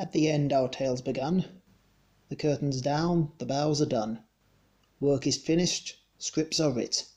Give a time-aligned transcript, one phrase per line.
[0.00, 1.60] At the end our tale's begun.
[2.28, 4.22] The curtain's down, the bows are done.
[5.00, 7.08] Work is finished, scripts are writ,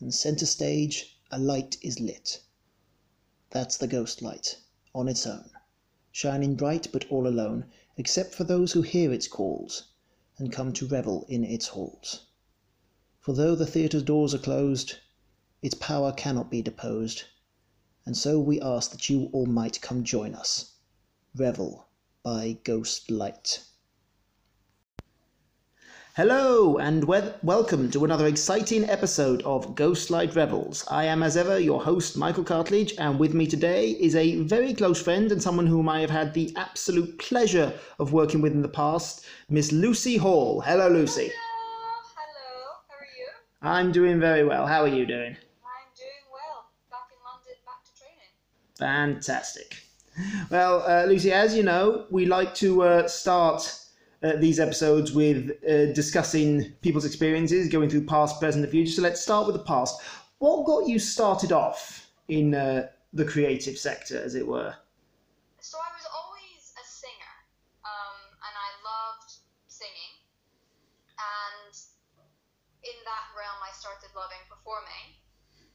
[0.00, 2.40] And centre stage a light is lit.
[3.50, 4.56] That's the Ghost Light,
[4.94, 5.50] on its own,
[6.10, 7.66] Shining bright but all alone,
[7.98, 9.88] Except for those who hear its calls,
[10.38, 12.28] And come to revel in its halls.
[13.20, 14.94] For though the theatre's doors are closed,
[15.60, 17.24] Its power cannot be deposed,
[18.06, 20.76] And so we ask that you all might Come join us,
[21.34, 21.88] revel
[22.22, 23.64] by Ghost Light.
[26.14, 30.84] Hello, and we- welcome to another exciting episode of Ghostlight Revels.
[30.88, 34.72] I am, as ever, your host, Michael Cartledge, and with me today is a very
[34.72, 38.62] close friend and someone whom I have had the absolute pleasure of working with in
[38.62, 40.60] the past, Miss Lucie Hall.
[40.60, 41.32] Hello, Lucie.
[41.32, 42.72] Hello, hello.
[42.88, 43.28] How are you?
[43.62, 44.66] I'm doing very well.
[44.66, 45.34] How are you doing?
[45.34, 46.70] I'm doing well.
[46.88, 48.32] Back in London, back to training.
[48.78, 49.76] Fantastic.
[50.50, 53.62] Well, uh, Lucie, as you know, we like to uh, start
[54.22, 58.92] uh, these episodes with uh, discussing people's experiences, going through past, present, and future.
[58.92, 60.00] So let's start with the past.
[60.38, 64.74] What got you started off in uh, the creative sector, as it were?
[65.60, 67.34] So I was always a singer,
[67.84, 69.32] um, and I loved
[69.66, 70.12] singing.
[71.16, 71.72] And
[72.84, 75.16] in that realm, I started loving performing,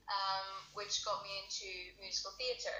[0.07, 1.65] um, which got me into
[1.99, 2.79] musical theatre.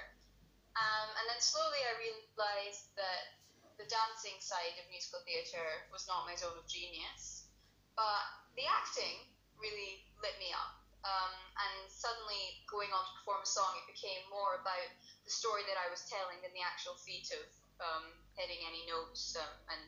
[0.78, 3.38] Um, and then slowly I realised that
[3.78, 7.50] the dancing side of musical theatre was not my zone of genius,
[7.98, 8.22] but
[8.54, 9.26] the acting
[9.58, 10.78] really lit me up.
[11.06, 14.90] Um, and suddenly, going on to perform a song, it became more about
[15.22, 17.46] the story that I was telling than the actual feat of
[17.78, 19.82] um, hitting any notes um, and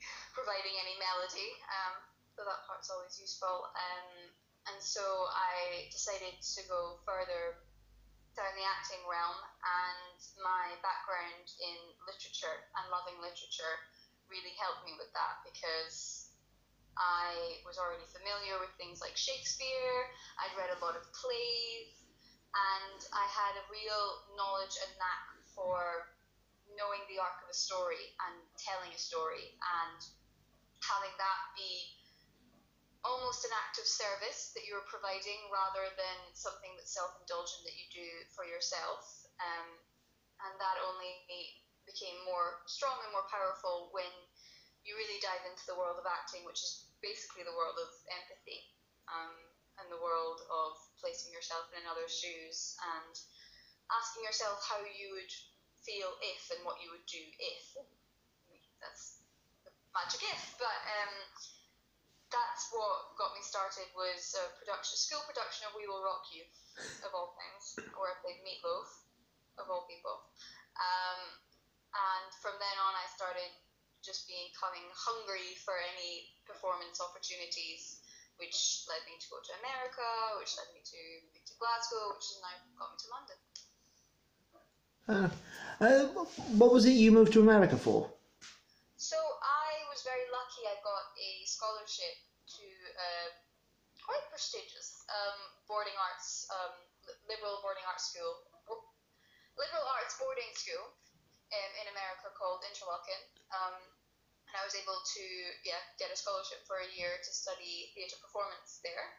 [0.36, 1.50] providing any melody.
[1.72, 2.04] Um,
[2.36, 3.72] so that part's always useful.
[3.72, 4.28] Um,
[4.68, 7.64] and so I decided to go further
[8.38, 13.82] down the acting realm, and my background in literature and loving literature
[14.30, 16.30] really helped me with that because
[16.94, 20.06] I was already familiar with things like Shakespeare,
[20.38, 21.98] I'd read a lot of plays,
[22.54, 26.06] and I had a real knowledge and knack for
[26.78, 29.50] knowing the arc of a story and telling a story
[29.82, 29.98] and
[30.86, 31.97] having that be
[33.06, 37.86] almost an act of service that you're providing rather than something that's self-indulgent that you
[37.94, 39.06] do for yourself.
[39.38, 39.78] Um,
[40.42, 41.26] and that only
[41.86, 44.10] became more strong and more powerful when
[44.84, 48.70] you really dive into the world of acting which is basically the world of empathy
[49.10, 49.34] um,
[49.80, 53.14] and the world of placing yourself in another's shoes and
[53.94, 55.32] asking yourself how you would
[55.80, 57.64] feel if and what you would do if.
[58.82, 59.22] That's
[59.64, 61.14] the magic if but um,
[62.28, 66.44] that's what got me started was a production, school production of We Will Rock You,
[67.04, 68.88] of all things, where I played Meatloaf,
[69.56, 70.28] of all people.
[70.76, 71.20] Um,
[71.96, 73.48] and from then on, I started
[74.04, 78.04] just being becoming hungry for any performance opportunities,
[78.38, 80.06] which led me to go to America,
[80.38, 81.00] which led me to
[81.48, 83.38] to Glasgow, which has now got me to London.
[85.08, 85.28] Uh,
[85.80, 86.04] uh,
[86.60, 88.06] what was it you moved to America for?
[88.98, 90.66] So I was very lucky.
[90.66, 92.18] I got a scholarship
[92.58, 92.66] to
[92.98, 93.10] a
[94.02, 95.38] quite prestigious um,
[95.70, 96.74] boarding arts, um,
[97.30, 98.42] liberal boarding arts school,
[99.54, 100.82] liberal arts boarding school
[101.54, 103.22] um, in America called Interlochen.
[103.54, 103.78] Um,
[104.50, 105.24] and I was able to
[105.62, 109.14] yeah get a scholarship for a year to study theatre performance there.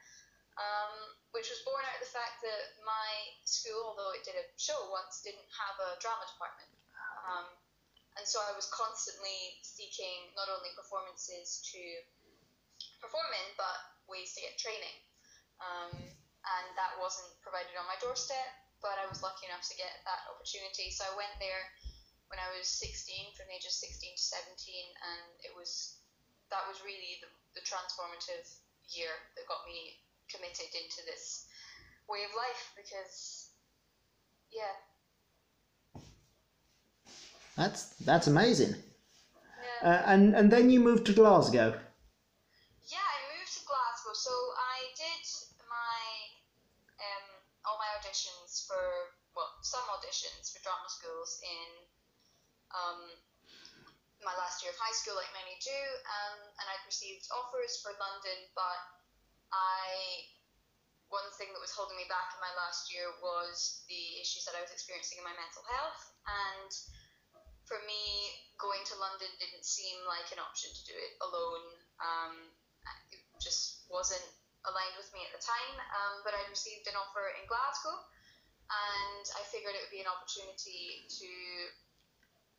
[0.59, 3.09] Um, which was born out of the fact that my
[3.47, 6.67] school, although it did a show once, didn't have a drama department.
[8.19, 11.81] And so I was constantly seeking not only performances to
[12.99, 13.79] perform in, but
[14.11, 14.99] ways to get training.
[15.63, 18.43] Um, and that wasn't provided on my doorstep,
[18.83, 20.91] but I was lucky enough to get that opportunity.
[20.91, 21.63] So I went there
[22.27, 24.25] when I was 16, from the age of 16 to
[24.59, 25.99] 17, and it was
[26.51, 28.43] that was really the, the transformative
[28.89, 31.45] year that got me committed into this
[32.09, 33.53] way of life because,
[34.49, 34.73] yeah,
[37.59, 38.71] That's that's amazing.
[38.71, 39.83] yeah.
[39.83, 41.75] Uh, and and then you moved to Glasgow.
[42.87, 45.23] Yeah, I moved to Glasgow, so I did
[45.67, 45.99] my
[47.03, 47.27] um,
[47.67, 48.79] all my auditions for
[49.35, 51.69] well, some auditions for drama schools in
[52.71, 53.11] um,
[54.23, 57.91] my last year of high school, like many do, um, and I'd received offers for
[57.99, 58.79] London, but
[59.51, 60.31] I
[61.11, 64.55] one thing that was holding me back in my last year was the issues that
[64.55, 66.71] I was experiencing in my mental health, and
[67.69, 71.65] for me, going to London didn't seem like an option to do it alone.
[72.01, 72.33] Um,
[73.13, 74.25] it just wasn't
[74.65, 75.77] aligned with me at the time.
[75.77, 80.09] Um, but I received an offer in Glasgow, and I figured it would be an
[80.09, 81.31] opportunity to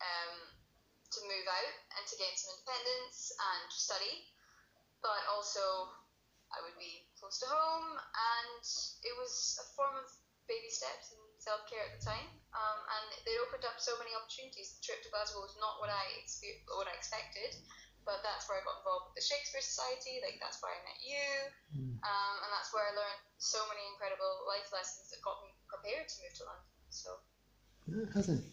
[0.01, 0.35] um,
[1.11, 4.31] to move out and to gain some independence and study,
[5.03, 5.91] but also
[6.55, 8.63] I would be close to home, and
[9.03, 10.07] it was a form of
[10.47, 12.40] baby steps and self care at the time.
[12.51, 14.75] Um, and they opened up so many opportunities.
[14.75, 17.55] The trip to Glasgow was not what I expe- what I expected,
[18.03, 20.19] but that's where I got involved with the Shakespeare Society.
[20.19, 21.27] Like that's where I met you,
[22.03, 26.11] um, and that's where I learned so many incredible life lessons that got me prepared
[26.11, 26.71] to move to London.
[26.91, 27.09] So.
[27.87, 28.43] Yeah, hasn't.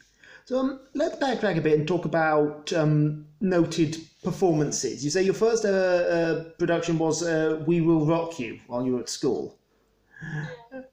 [0.45, 5.05] So um, let's backtrack a bit and talk about um, noted performances.
[5.05, 8.95] You say your first uh, uh, production was uh, "We Will Rock You" while you
[8.95, 9.59] were at school.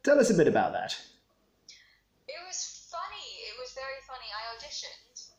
[0.03, 0.97] Tell us a bit about that.
[2.27, 3.27] It was funny.
[3.49, 4.27] It was very funny.
[4.29, 5.31] I auditioned,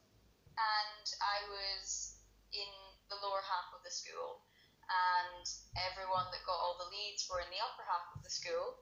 [0.57, 2.17] and I was
[2.53, 2.71] in
[3.11, 4.45] the lower half of the school,
[4.85, 5.45] and
[5.89, 8.77] everyone that got all the leads were in the upper half of the school,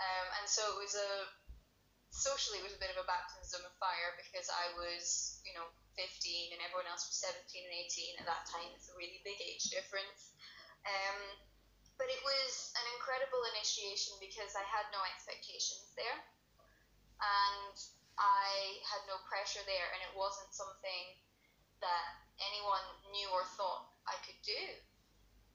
[0.00, 1.28] um, and so it was a
[2.14, 5.66] socially it was a bit of a baptism of fire because I was you know
[5.98, 8.70] 15 and everyone else was 17 and 18 at that time.
[8.72, 10.34] It's a really big age difference.
[10.86, 11.18] Um,
[11.98, 16.18] but it was an incredible initiation because I had no expectations there
[17.22, 17.76] and
[18.18, 21.18] I had no pressure there, and it wasn't something
[21.82, 22.06] that
[22.38, 24.62] anyone knew or thought I could do.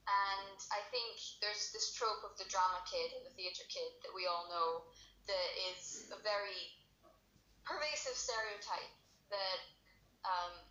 [0.10, 4.14] And I think there's this trope of the drama kid and the theatre kid that
[4.14, 4.90] we all know
[5.30, 6.74] that is a very
[7.62, 8.90] pervasive stereotype
[9.30, 9.62] that
[10.26, 10.66] um,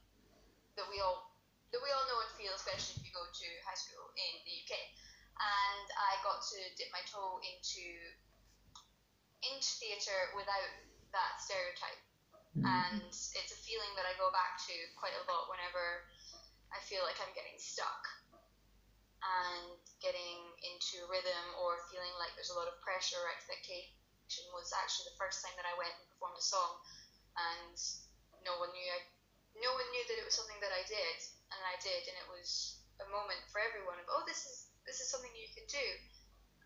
[0.75, 1.31] that we all
[1.71, 4.55] that we all know and feel, especially if you go to high school in the
[4.67, 4.75] UK.
[5.39, 7.87] And I got to dip my toe into
[9.47, 10.73] into theatre without
[11.15, 12.03] that stereotype.
[12.59, 16.11] And it's a feeling that I go back to quite a lot whenever
[16.73, 18.03] I feel like I'm getting stuck
[19.25, 24.71] and getting into rhythm or feeling like there's a lot of pressure or expectation was
[24.77, 26.79] actually the first time that I went and performed a song.
[27.35, 27.77] And
[28.47, 29.01] no one knew I,
[29.59, 31.17] no one knew that it was something that I did.
[31.51, 34.99] And I did and it was a moment for everyone of oh this is this
[34.99, 35.87] is something you can do.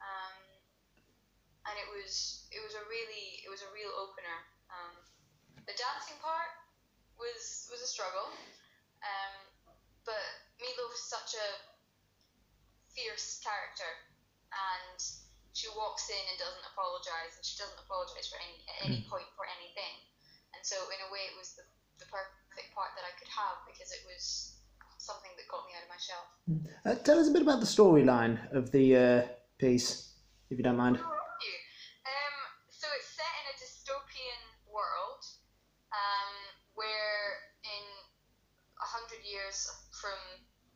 [0.03, 0.37] Um,
[1.71, 4.39] and it was it was a really it was a real opener.
[4.73, 4.95] Um,
[5.69, 6.51] the dancing part
[7.21, 8.27] was was a struggle,
[9.05, 9.35] um,
[10.05, 10.27] but
[10.93, 11.49] is such a
[12.93, 13.89] fierce character,
[14.53, 15.01] and
[15.57, 19.27] she walks in and doesn't apologize, and she doesn't apologize for any at any point
[19.33, 19.95] for anything,
[20.53, 21.65] and so in a way it was the
[22.01, 24.59] the perfect part that I could have because it was
[24.99, 26.25] something that got me out of my shell.
[26.87, 29.21] Uh, tell us a bit about the storyline of the uh,
[29.59, 30.15] piece,
[30.51, 30.99] if you don't mind.
[30.99, 32.37] Um,
[32.71, 35.23] so it's set in a dystopian world
[35.91, 36.31] um,
[36.75, 37.85] where in
[38.79, 39.23] a hundred
[39.53, 39.69] years
[40.01, 40.17] from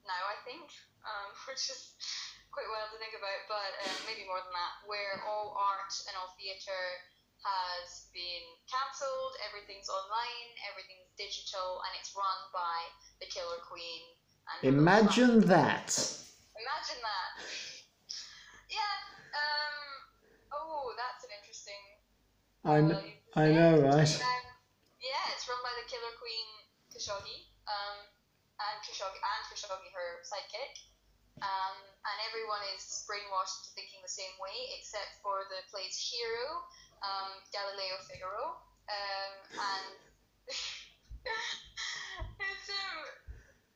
[0.05, 0.69] now, I think,
[1.08, 1.96] um, which is
[2.52, 6.14] quite wild to think about, but um, maybe more than that, where all art and
[6.20, 6.88] all theatre
[7.44, 12.78] has been cancelled, everything's online, everything's digital, and it's run by
[13.20, 14.02] the Killer Queen.
[14.46, 15.88] And her little Imagine that.
[16.56, 17.31] Imagine that.
[18.73, 18.96] Yeah.
[19.37, 19.76] Um.
[20.52, 21.82] Oh, that's an interesting.
[22.64, 24.14] I, kn- parallel you could I know, right?
[24.17, 24.44] Um,
[25.02, 26.49] yeah, it's run by the Killer Queen
[26.96, 28.06] Khashoggi, um,
[28.70, 30.74] and Khashoggi and Khashoggi, her sidekick.
[31.44, 36.64] Um, and everyone is brainwashed into thinking the same way, except for the play's hero,
[37.04, 38.56] um, Galileo Figaro,
[38.88, 39.88] um, and
[42.40, 42.98] his, um,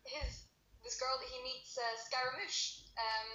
[0.09, 0.49] his
[0.81, 3.29] this girl that he meets, uh, Scaramouche, um,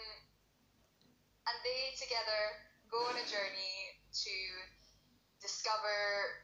[1.46, 2.42] and they together
[2.90, 4.36] go on a journey to
[5.38, 6.42] discover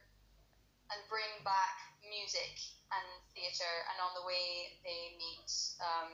[0.94, 1.74] and bring back
[2.06, 2.54] music
[2.92, 3.76] and theatre.
[3.92, 5.48] And on the way, they meet
[5.80, 6.12] um,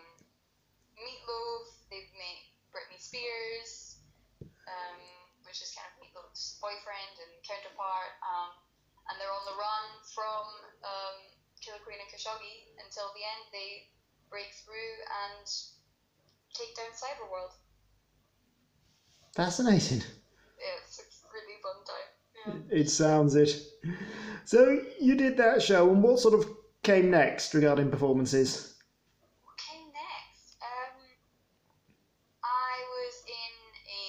[0.98, 1.66] Meatloaf.
[1.90, 3.98] They meet Britney Spears,
[4.42, 5.00] um,
[5.46, 8.12] which is kind of Meatloaf's boyfriend and counterpart.
[8.22, 8.52] Um,
[9.08, 10.44] and they're on the run from
[10.84, 11.16] um,
[11.64, 13.42] Killer Queen and Khashoggi until the end.
[13.50, 13.88] They
[14.28, 14.94] break through
[15.26, 15.46] and
[16.52, 17.56] take down Cyberworld.
[19.34, 20.02] Fascinating.
[20.58, 22.10] It's a really fun time.
[22.70, 22.80] Yeah.
[22.80, 23.56] It sounds it.
[24.44, 26.46] So you did that show, and what sort of
[26.82, 28.76] came next regarding performances?
[29.44, 30.56] What came next?
[30.62, 30.96] Um,
[32.42, 33.52] I was in
[33.86, 34.06] a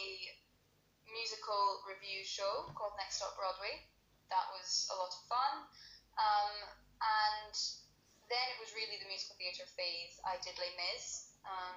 [1.10, 3.84] musical review show called Next Stop Broadway.
[4.30, 5.54] That was a lot of fun.
[6.20, 6.56] Um,
[7.00, 7.56] and
[8.30, 10.22] then it was really the musical theatre phase.
[10.22, 11.76] I did Les Mis um,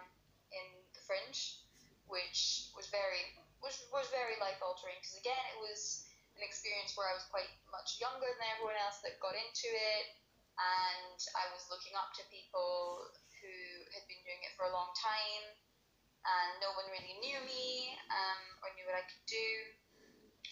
[0.53, 1.65] in the Fringe,
[2.11, 3.33] which was very
[3.65, 7.49] was was very life altering because again it was an experience where I was quite
[7.71, 10.07] much younger than everyone else that got into it,
[10.59, 13.09] and I was looking up to people
[13.41, 13.57] who
[13.97, 15.45] had been doing it for a long time,
[16.23, 19.49] and no one really knew me um, or knew what I could do.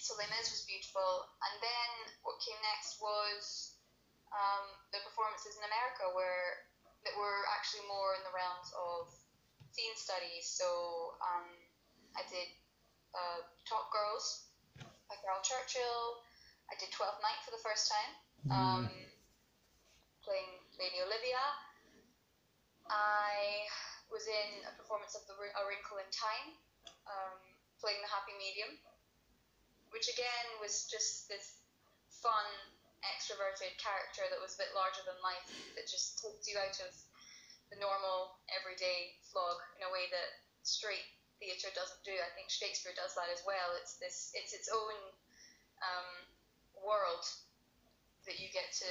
[0.01, 1.91] So Les Mis was beautiful, and then
[2.25, 3.77] what came next was
[4.33, 4.65] um,
[4.97, 6.67] the performances in America, where
[7.05, 9.09] that were actually more in the realms of
[9.73, 10.49] scene studies.
[10.53, 10.69] So
[11.25, 11.49] um,
[12.17, 12.49] I did
[13.17, 14.49] uh, Top Girls
[15.09, 16.21] by Caryl Churchill.
[16.69, 18.13] I did Twelfth Night for the first time,
[18.53, 18.85] um,
[20.31, 21.43] playing Lady Olivia.
[22.87, 23.67] I
[24.15, 26.55] was in a performance of the A Wrinkle in Time,
[27.11, 27.35] um,
[27.83, 28.79] playing the Happy Medium,
[29.91, 31.67] which again was just this
[32.23, 32.47] fun,
[33.03, 36.95] extroverted character that was a bit larger than life, that just takes you out of
[37.75, 41.11] the normal, everyday slog in a way that straight
[41.43, 42.15] theatre doesn't do.
[42.15, 43.75] I think Shakespeare does that as well.
[43.83, 44.95] It's this, it's its own
[45.83, 46.11] um,
[46.87, 47.27] world
[48.31, 48.91] that you get to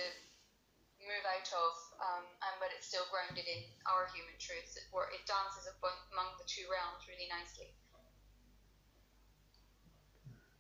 [1.04, 4.76] move out of, um, and but it's still grounded in our human truths.
[4.76, 5.68] It, it dances
[6.12, 7.72] among the two realms really nicely.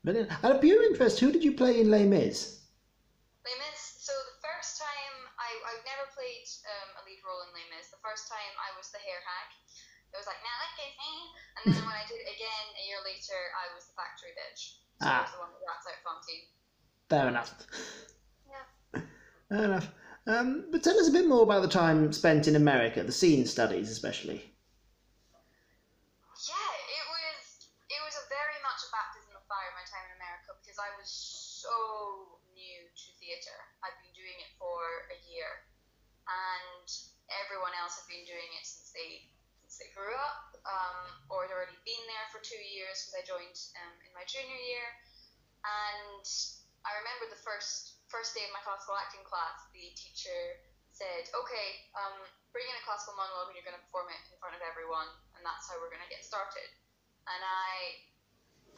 [0.03, 0.31] Brilliant.
[0.43, 2.55] Out of pure interest, who did you play in Les Mis?
[3.43, 3.79] Les Mis.
[3.99, 7.91] So the first time I I've never played um, a lead role in Les Mis.
[7.91, 9.49] The first time I was the hair hag.
[10.09, 11.13] It was like now look at me.
[11.59, 14.73] And then when I did it again a year later, I was the factory bitch.
[15.03, 15.21] So I Ah.
[15.27, 16.47] was the one that rats out Fantine.
[17.11, 17.51] Fair enough.
[18.47, 18.65] Yeah.
[19.49, 19.87] Fair enough.
[20.29, 23.49] Um, but tell us a bit more about the time spent in America, the scene
[23.49, 24.45] studies especially.
[26.45, 30.21] Yeah, it was it was a very much a baptism of fire my time in
[30.21, 31.73] America because I was so
[32.53, 33.57] new to theatre.
[33.81, 35.65] I've been doing it for a year,
[36.29, 36.85] and
[37.33, 39.33] everyone else had been doing it since they
[39.65, 43.25] since they grew up, um, or had already been there for two years because I
[43.25, 44.93] joined um, in my junior year.
[45.65, 46.21] And
[46.85, 50.57] I remember the first first day of my classical acting class, the teacher
[50.91, 54.37] said, "Okay, um, bring in a classical monologue and you're going to perform it in
[54.41, 55.07] front of everyone,
[55.37, 56.69] and that's how we're going to get started."
[57.29, 58.01] And I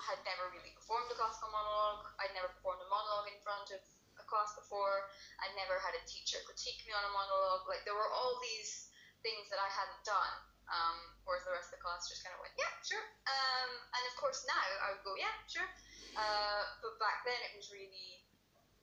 [0.02, 2.10] had never really performed a classical monologue.
[2.18, 3.82] I'd never performed a monologue in front of
[4.18, 5.06] a class before.
[5.46, 7.70] I'd never had a teacher critique me on a monologue.
[7.70, 8.90] Like there were all these
[9.22, 10.36] things that I hadn't done.
[10.72, 13.04] Um, whereas the rest of the class just kind of went, yeah, sure.
[13.28, 15.68] Um, and of course now I would go, yeah, sure.
[16.16, 18.24] Uh, but back then it was really,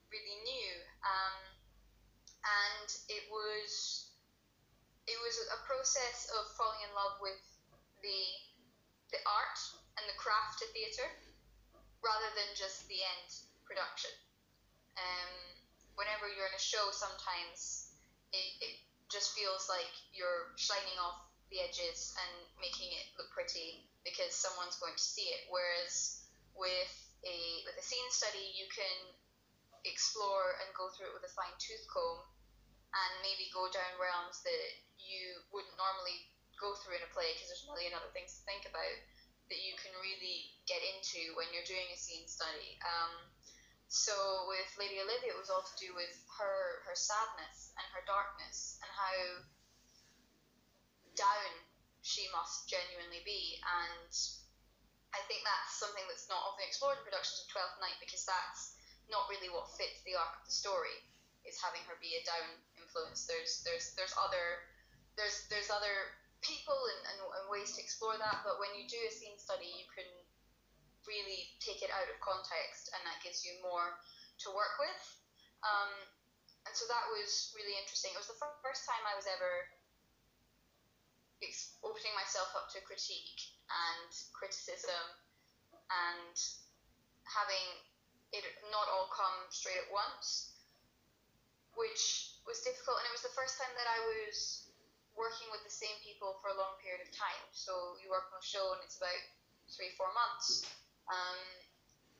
[0.09, 0.73] really new.
[1.05, 1.37] Um,
[2.45, 4.09] and it was,
[5.05, 7.41] it was a process of falling in love with
[8.01, 8.23] the,
[9.13, 9.61] the art
[10.01, 11.11] and the craft of theatre
[12.01, 13.29] rather than just the end
[13.67, 14.13] production.
[14.97, 15.33] Um,
[15.99, 17.93] whenever you're in a show, sometimes
[18.31, 18.75] it, it
[19.11, 24.77] just feels like you're shining off the edges and making it look pretty because someone's
[24.79, 25.49] going to see it.
[25.49, 29.15] Whereas with a with a scene study, you can
[29.87, 32.27] explore and go through it with a fine tooth comb
[32.93, 37.53] and maybe go down realms that you wouldn't normally go through in a play because
[37.53, 38.99] there's a million other things to think about
[39.49, 42.77] that you can really get into when you're doing a scene study.
[42.85, 43.33] Um,
[43.89, 44.13] so
[44.53, 48.77] with Lady Olivia, it was all to do with her her sadness and her darkness
[48.85, 49.17] and how
[51.17, 51.53] down
[52.05, 53.57] she must genuinely be.
[53.65, 54.13] And
[55.17, 58.77] I think that's something that's not often explored in productions of Twelfth Night because that's
[59.09, 60.97] not really what fits the arc of the story.
[61.49, 63.25] Is having her be a down influence.
[63.25, 64.69] There's there's there's other
[65.17, 66.12] there's there's other
[66.45, 69.67] people and, and, and ways to explore that, but when you do a scene study,
[69.67, 70.07] you can
[71.09, 73.97] really take it out of context, and that gives you more
[74.45, 75.03] to work with.
[75.65, 75.91] Um,
[76.69, 78.12] and so that was really interesting.
[78.12, 79.67] It was the fir- first time I was ever
[81.87, 85.04] opening myself up to critique and criticism,
[85.90, 86.37] and
[87.25, 87.66] having
[88.33, 90.52] it not all come straight at once,
[91.76, 93.00] which was difficult.
[93.00, 94.68] And it was the first time that I was
[95.16, 97.42] working with the same people for a long period of time.
[97.50, 99.23] So you work on a show and it's about
[99.73, 100.68] three, four months.
[101.11, 101.40] Um,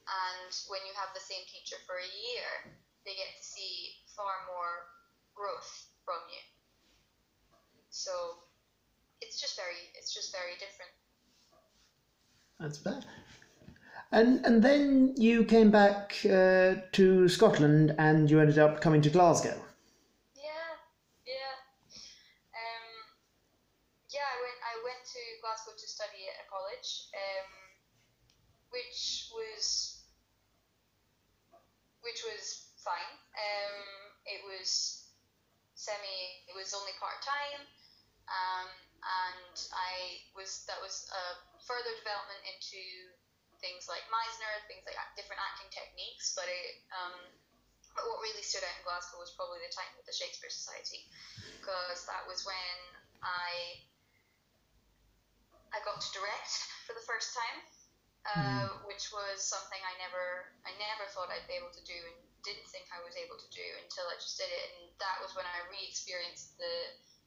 [0.09, 4.49] and when you have the same teacher for a year, they get to see far
[4.49, 4.89] more
[5.37, 6.43] growth from you.
[7.93, 8.48] So
[9.21, 10.93] it's just very, it's just very different.
[12.61, 13.05] That's bad.
[14.11, 19.11] And and then you came back uh, to Scotland and you ended up coming to
[19.11, 19.55] Glasgow.
[20.35, 20.73] Yeah,
[21.27, 21.53] yeah.
[22.57, 22.89] Um,
[24.09, 24.59] yeah, I went.
[24.65, 27.49] I went to Glasgow to study at a college, um,
[28.73, 30.01] which was
[32.01, 33.13] which was fine.
[33.37, 33.77] Um,
[34.25, 35.05] it was
[35.75, 36.49] semi.
[36.49, 37.61] It was only part time,
[38.25, 38.69] um,
[39.05, 41.23] and I was that was a
[41.65, 42.83] further development into
[43.63, 46.35] things like Meisner, things like different acting techniques.
[46.35, 47.15] But it, um,
[47.95, 51.03] but what really stood out in Glasgow was probably the time with the Shakespeare Society,
[51.59, 52.79] because that was when
[53.23, 53.83] I
[55.75, 56.53] I got to direct
[56.87, 57.59] for the first time,
[58.25, 62.19] uh, which was something I never I never thought I'd be able to do and
[62.47, 65.35] didn't think I was able to do until I just did it, and that was
[65.35, 66.75] when I re-experienced the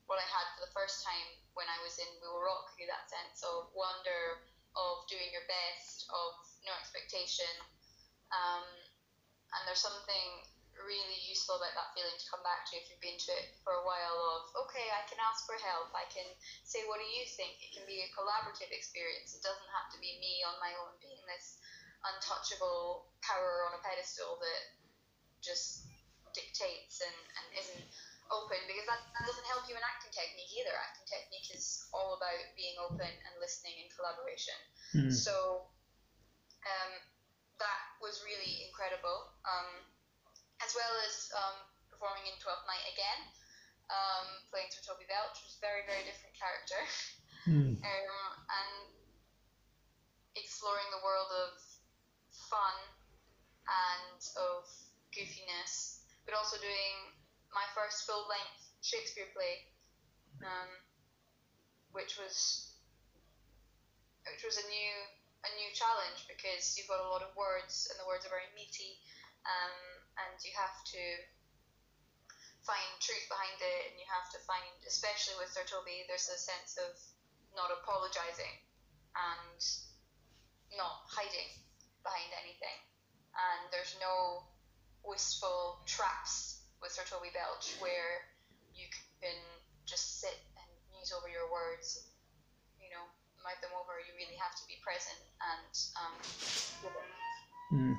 [0.10, 2.86] what I had for the first time when I was in We Will Rock You.
[2.89, 4.41] That sense of wonder,
[4.77, 6.31] of doing your best, of
[6.63, 7.50] no expectation.
[8.31, 8.65] Um,
[9.53, 10.29] and there's something
[10.79, 13.75] really useful about that feeling to come back to if you've been to it for
[13.75, 16.25] a while of okay i can ask for help i can
[16.63, 20.00] say what do you think it can be a collaborative experience it doesn't have to
[20.01, 21.60] be me on my own being this
[22.08, 24.62] untouchable power on a pedestal that
[25.43, 25.86] just
[26.34, 26.61] dictates
[28.32, 32.16] open because that, that doesn't help you in acting technique either acting technique is all
[32.16, 34.56] about being open and listening and collaboration
[34.92, 35.12] Mm.
[35.12, 35.64] so
[36.68, 36.92] um,
[37.62, 39.30] that was really incredible.
[39.46, 39.86] Um,
[40.62, 41.58] as well as um,
[41.90, 43.20] performing in Twelfth Night again,
[43.90, 46.80] um, playing Sir Toby Belch, which was a very, very different character.
[47.50, 47.74] Mm.
[47.74, 48.14] um,
[48.54, 48.72] and
[50.38, 51.58] exploring the world of
[52.30, 52.78] fun
[53.66, 54.62] and of
[55.10, 57.10] goofiness, but also doing
[57.51, 59.67] my first full length Shakespeare play,
[60.41, 60.70] um,
[61.91, 62.67] which was
[64.27, 64.93] which was a new
[65.41, 68.50] a new challenge because you've got a lot of words and the words are very
[68.53, 68.98] meaty,
[69.46, 69.75] um,
[70.22, 71.03] and you have to
[72.62, 76.38] find truth behind it, and you have to find, especially with Sir Toby, there's a
[76.38, 76.93] sense of
[77.58, 78.53] not apologizing
[79.17, 79.60] and
[80.77, 81.50] not hiding
[82.05, 82.77] behind anything,
[83.34, 84.46] and there's no
[85.01, 88.26] wistful traps with Sir Toby Belch where
[88.74, 88.86] you
[89.22, 89.38] can
[89.86, 92.10] just sit and muse over your words,
[92.82, 93.06] you know,
[93.46, 93.98] mouth them over.
[94.02, 96.14] You really have to be present and um.
[97.72, 97.96] Mm.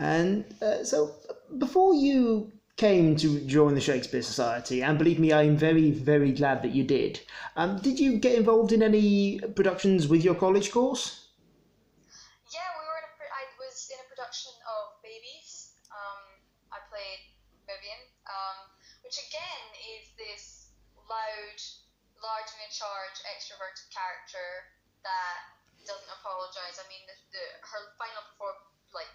[0.00, 1.12] And uh, so,
[1.58, 6.62] before you came to join the Shakespeare Society, and believe me, I'm very, very glad
[6.62, 7.20] that you did.
[7.56, 11.28] Um, did you get involved in any productions with your college course?
[12.48, 13.12] Yeah, we were in a.
[13.20, 15.76] Pro- I was in a production of Babies.
[15.92, 16.40] Um,
[16.72, 17.20] I played
[17.68, 18.72] Vivian, um,
[19.04, 20.74] which again is this
[21.06, 21.58] loud,
[22.18, 24.74] large in charge, extroverted character
[25.06, 25.38] that
[25.86, 26.82] doesn't apologize.
[26.82, 28.58] I mean, the, the her final perform
[28.90, 29.14] like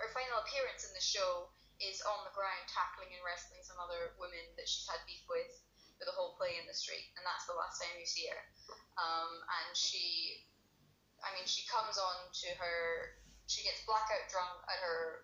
[0.00, 4.16] her final appearance in the show is on the ground tackling and wrestling some other
[4.16, 5.52] women that she's had beef with
[6.00, 8.42] for the whole play in the street, and that's the last time you see her.
[8.96, 10.40] Um, and she
[11.20, 15.20] I mean, she comes on to her, she gets blackout drunk at her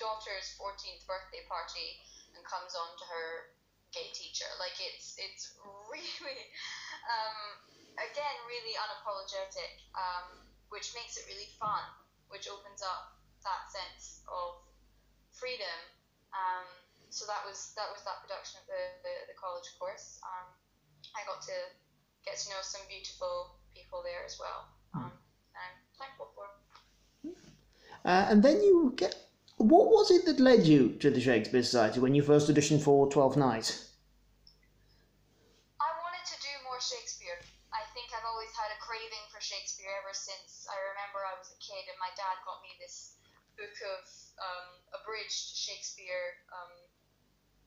[0.00, 2.00] daughter's 14th birthday party
[2.36, 3.55] and comes on to her
[3.96, 4.48] gay teacher.
[4.60, 5.56] Like, it's, it's
[5.88, 6.36] really,
[7.16, 7.36] um,
[7.96, 11.82] again, really unapologetic, um, which makes it really fun,
[12.28, 14.60] which opens up that sense of
[15.32, 15.80] freedom.
[16.36, 16.68] Um,
[17.08, 20.20] so that was that was that production of the, the, the college course.
[20.20, 20.52] Um,
[21.16, 21.56] I got to
[22.26, 24.68] get to know some beautiful people there as well.
[24.92, 25.12] Um,
[25.54, 26.44] I'm thankful for.
[28.04, 29.14] Uh, and then you get.
[29.56, 33.08] What was it that led you to the Shakespeare Society when you first auditioned for
[33.08, 33.72] Twelfth Night?
[35.80, 37.40] I wanted to do more Shakespeare.
[37.72, 41.52] I think I've always had a craving for Shakespeare ever since I remember I was
[41.52, 43.20] a kid and my dad got me this
[43.60, 44.02] book of
[44.40, 46.72] um, abridged Shakespeare um,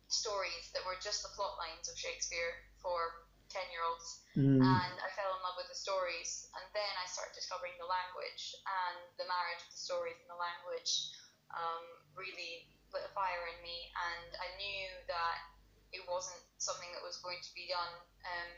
[0.10, 4.26] stories that were just the plot lines of Shakespeare for 10 year olds.
[4.34, 4.58] Mm.
[4.58, 6.50] And I fell in love with the stories.
[6.58, 10.42] And then I started discovering the language and the marriage of the stories and the
[10.42, 11.14] language
[11.54, 11.86] um,
[12.18, 13.94] really lit a fire in me.
[13.94, 15.38] And I knew that
[15.94, 17.94] it wasn't something that was going to be done
[18.26, 18.50] um,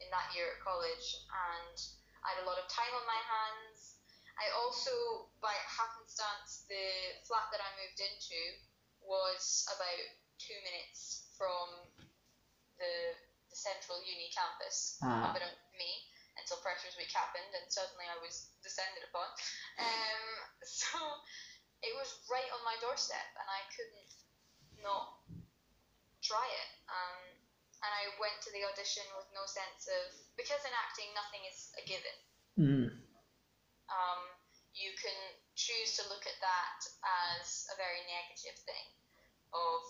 [0.00, 1.24] in that year at college.
[1.32, 1.76] And
[2.22, 3.98] I had a lot of time on my hands.
[4.38, 8.38] I also, by happenstance, the flat that I moved into
[9.02, 10.06] was about
[10.38, 11.90] two minutes from
[12.78, 12.94] the,
[13.50, 15.30] the central uni campus, Ah.
[15.30, 16.06] unbeknownst to me,
[16.40, 19.28] until Freshers Week happened, and suddenly I was descended upon.
[19.78, 20.24] Um,
[20.64, 20.96] so
[21.82, 24.10] it was right on my doorstep, and I couldn't
[24.82, 25.20] not
[26.22, 26.70] try it.
[26.88, 27.31] Um,
[27.82, 30.06] and I went to the audition with no sense of
[30.38, 32.16] because in acting nothing is a given.
[32.58, 32.88] Mm.
[33.90, 34.22] Um,
[34.72, 35.18] you can
[35.58, 36.80] choose to look at that
[37.28, 38.88] as a very negative thing
[39.52, 39.82] of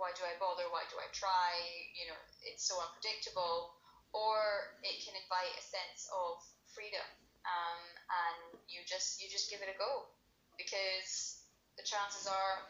[0.00, 0.64] why do I bother?
[0.72, 1.52] Why do I try?
[1.92, 3.76] You know, it's so unpredictable.
[4.10, 6.42] Or it can invite a sense of
[6.74, 7.06] freedom,
[7.46, 7.80] um,
[8.10, 10.10] and you just you just give it a go
[10.58, 11.46] because
[11.78, 12.66] the chances are,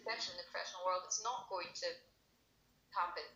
[0.00, 1.88] especially in the professional world, it's not going to
[2.96, 3.28] happen.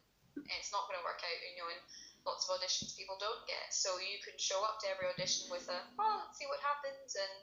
[0.46, 1.38] It's not going to work out.
[1.42, 1.82] You know, and
[2.28, 3.72] lots of auditions people don't get.
[3.72, 7.16] So you can show up to every audition with a well, let's see what happens
[7.16, 7.34] and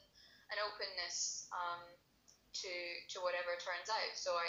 [0.54, 1.82] an openness um,
[2.62, 2.72] to
[3.16, 4.14] to whatever turns out.
[4.14, 4.48] So I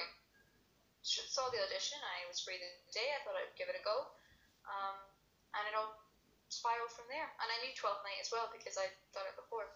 [1.07, 1.99] saw the audition.
[2.03, 3.09] I was free the day.
[3.15, 4.11] I thought I'd give it a go,
[4.67, 4.97] um,
[5.55, 5.95] and it all
[6.51, 7.27] spiraled from there.
[7.43, 9.67] And I knew 12th night as well because I'd done it before.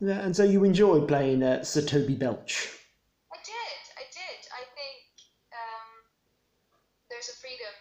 [0.00, 2.72] Yeah, and so you enjoyed playing uh, Sir Toby Belch.
[3.28, 3.82] I did.
[4.00, 4.40] I did.
[4.48, 5.04] I think
[5.52, 5.88] um,
[7.20, 7.76] there's a freedom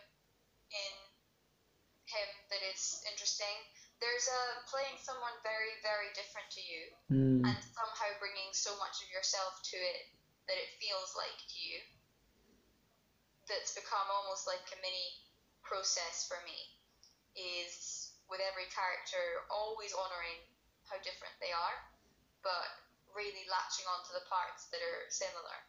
[0.68, 0.96] in
[2.12, 3.56] him that is interesting.
[4.04, 7.48] There's a playing someone very, very different to you, Mm.
[7.48, 10.12] and somehow bringing so much of yourself to it
[10.52, 11.80] that it feels like to you.
[13.48, 15.24] That's become almost like a mini
[15.64, 16.76] process for me.
[17.40, 20.44] Is with every character always honouring
[20.84, 21.80] how different they are,
[22.44, 22.68] but
[23.16, 25.64] really latching onto the parts that are similar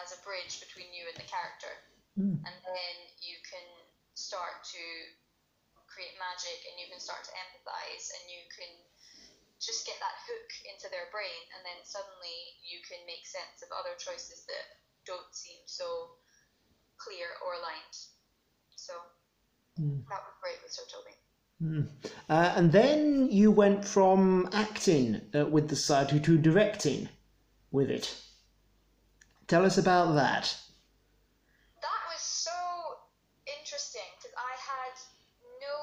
[0.00, 1.93] as a bridge between you and the character.
[2.18, 2.38] Mm.
[2.38, 3.66] And then you can
[4.14, 4.84] start to
[5.90, 8.70] create magic and you can start to empathize and you can
[9.62, 13.70] just get that hook into their brain and then suddenly you can make sense of
[13.74, 14.66] other choices that
[15.06, 16.18] don't seem so
[16.98, 17.96] clear or aligned.
[18.74, 18.94] So
[19.80, 20.06] Mm.
[20.08, 21.14] that was great with Sir Toby.
[21.62, 21.88] Mm.
[22.28, 27.08] Uh, and then you went from acting uh, with the side to, directing
[27.70, 28.14] with it.
[29.48, 30.14] Tell us about.
[30.14, 32.54] That was so
[33.46, 34.94] interesting because I had
[35.60, 35.74] no,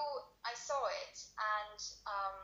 [0.45, 2.37] I saw it and um,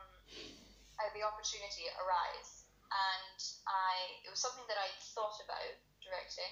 [1.00, 3.38] I had the opportunity arise, and
[3.70, 5.70] I it was something that I thought about
[6.02, 6.50] directing,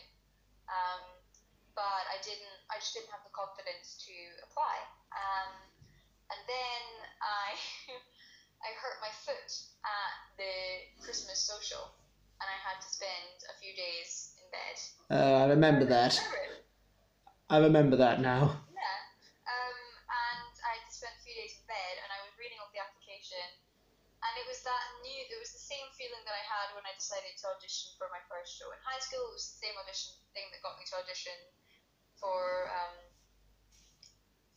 [0.71, 1.03] um,
[1.75, 4.15] but I didn't, I just didn't have the confidence to
[4.47, 4.79] apply.
[5.11, 5.51] Um,
[6.31, 6.83] and then
[7.19, 7.59] I,
[8.67, 9.51] I hurt my foot
[9.83, 10.55] at the
[11.03, 11.91] Christmas social,
[12.39, 14.77] and I had to spend a few days in bed.
[15.11, 16.15] Uh, I remember that.
[17.51, 18.66] I remember that now.
[24.37, 25.23] It was that new.
[25.29, 28.21] It was the same feeling that I had when I decided to audition for my
[28.29, 29.33] first show in high school.
[29.33, 31.37] It was the same audition thing that got me to audition
[32.21, 32.97] for um,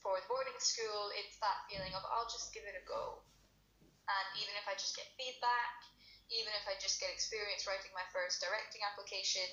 [0.04, 1.12] for the boarding school.
[1.15, 3.24] It's that feeling of I'll just give it a go,
[4.08, 5.88] and even if I just get feedback,
[6.32, 9.48] even if I just get experience writing my first directing application,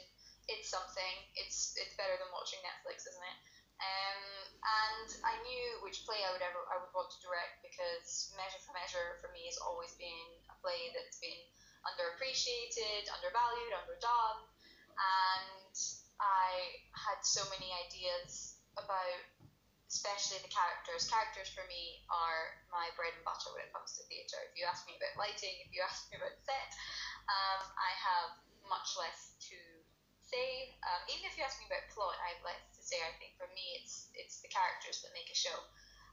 [0.50, 1.14] it's something.
[1.38, 3.38] It's it's better than watching Netflix, isn't it?
[3.76, 4.24] Um,
[4.64, 8.60] and I knew which play I would ever I would want to direct because Measure
[8.64, 11.38] for Measure for me has always been a play that's been
[11.84, 14.40] underappreciated, undervalued, underdone,
[14.96, 15.74] and
[16.20, 19.20] I had so many ideas about
[19.90, 21.06] especially the characters.
[21.06, 24.40] Characters for me are my bread and butter when it comes to theatre.
[24.42, 26.70] If you ask me about lighting, if you ask me about set,
[27.30, 28.30] um, I have
[28.66, 29.58] much less to
[30.20, 30.66] say.
[30.82, 33.02] Um, even if you ask me about plot, I have less say.
[33.02, 35.58] I think for me, it's it's the characters that make a show.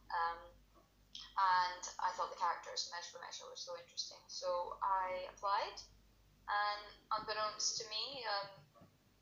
[0.09, 0.39] Um,
[1.37, 4.21] and I thought the characters, Measure for Measure, were so interesting.
[4.29, 5.77] So I applied,
[6.49, 6.85] and
[7.17, 8.49] unbeknownst to me, um,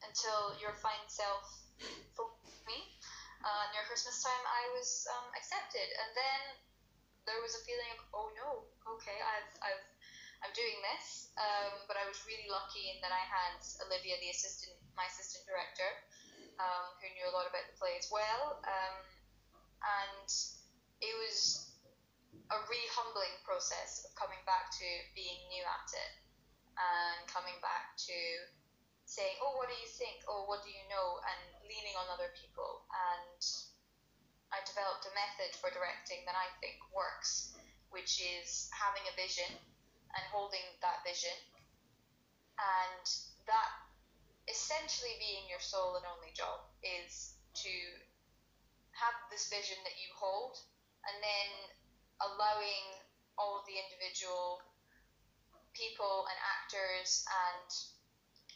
[0.08, 1.44] until your fine self
[2.16, 2.36] phoned
[2.68, 2.80] me
[3.44, 5.88] uh, near Christmas time, I was um, accepted.
[5.88, 6.42] And then
[7.26, 8.66] there was a feeling of, oh no,
[8.98, 9.86] okay, I've, I've,
[10.46, 11.32] I'm doing this.
[11.38, 15.48] Um, but I was really lucky in that I had Olivia, the assistant, my assistant
[15.48, 15.90] director,
[16.60, 18.60] um, who knew a lot about the play as well.
[18.66, 18.96] Um,
[19.82, 20.28] and
[21.02, 21.72] it was
[22.52, 26.12] a really humbling process of coming back to being new at it
[26.76, 28.16] and coming back to
[29.08, 30.24] saying, oh, what do you think?
[30.28, 31.20] Oh, what do you know?
[31.20, 32.88] And leaning on other people.
[32.92, 33.44] And
[34.56, 37.52] I developed a method for directing that I think works,
[37.92, 39.52] which is having a vision
[40.16, 41.36] and holding that vision.
[42.56, 43.04] And
[43.52, 43.70] that
[44.52, 47.72] essentially being your sole and only job is to
[48.92, 50.60] have this vision that you hold
[51.08, 51.50] and then
[52.20, 53.00] allowing
[53.40, 54.60] all the individual
[55.72, 57.66] people and actors and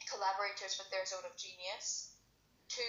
[0.06, 2.12] collaborators with their zone of genius
[2.68, 2.86] to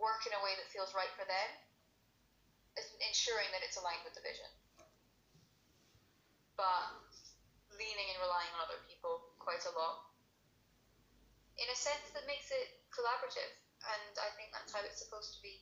[0.00, 1.50] work in a way that feels right for them,
[3.04, 4.48] ensuring that it's aligned with the vision.
[6.56, 6.88] But
[7.76, 10.05] leaning and relying on other people quite a lot
[11.58, 15.42] in a sense that makes it collaborative, and I think that's how it's supposed to
[15.42, 15.54] be.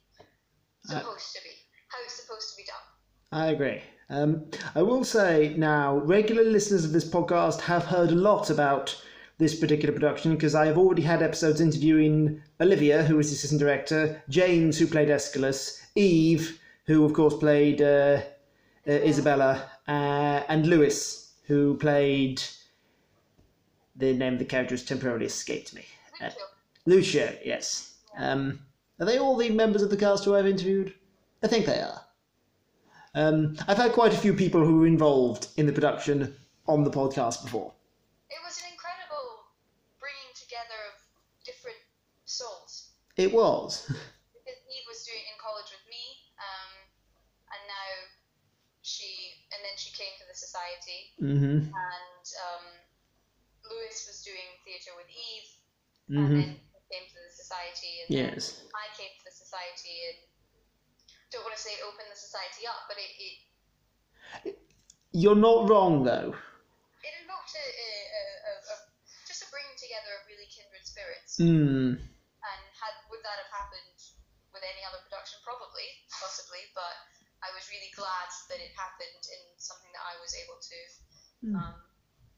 [0.84, 1.54] Supposed to be.
[1.88, 2.86] How it's supposed to be done.
[3.32, 3.82] I agree.
[4.10, 9.02] Um, I will say now, regular listeners of this podcast have heard a lot about
[9.38, 13.60] this particular production because I have already had episodes interviewing Olivia, who was the assistant
[13.60, 18.20] director, James, who played Escalus, Eve, who of course played uh,
[18.86, 22.42] uh, Isabella, uh, and Lewis, who played.
[23.96, 25.84] The name of the character has temporarily escaped me.
[26.20, 26.30] Uh,
[26.86, 27.36] Lucio.
[27.44, 27.94] Yes.
[28.16, 28.60] Um,
[29.00, 30.94] are they all the members of the cast who I've interviewed?
[31.42, 32.00] I think they are.
[33.14, 36.34] Um, I've had quite a few people who were involved in the production
[36.66, 37.72] on the podcast before.
[38.30, 39.46] It was an incredible
[40.00, 40.98] bringing together of
[41.44, 41.78] different
[42.24, 42.90] souls.
[43.16, 43.90] It was.
[44.44, 46.72] Because Eve was doing it in college with me, um,
[47.48, 47.88] and now
[48.84, 52.64] she, and then she came to the society, hmm and um,
[53.74, 55.48] Lewis was doing theatre with Eve,
[56.06, 56.52] hmm and then
[56.92, 58.62] came to the society, and Yes.
[58.62, 60.18] then I came to the society, and
[61.34, 63.36] don't want to say it opened the society up, but it, it,
[65.10, 66.30] You're not wrong though.
[67.02, 67.90] it invoked a, a,
[68.22, 68.74] a, a,
[69.26, 71.34] just a bringing together of really kindred spirits.
[71.42, 71.98] Hmm.
[72.44, 73.98] And had would that have happened
[74.52, 75.40] with any other production?
[75.42, 76.94] Probably, possibly, but
[77.42, 80.78] I was really glad that it happened in something that I was able to
[81.56, 81.76] um,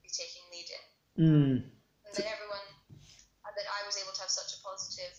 [0.03, 0.85] be taking lead in,
[1.17, 1.23] Hmm.
[1.23, 5.17] and that everyone, and that I was able to have such a positive,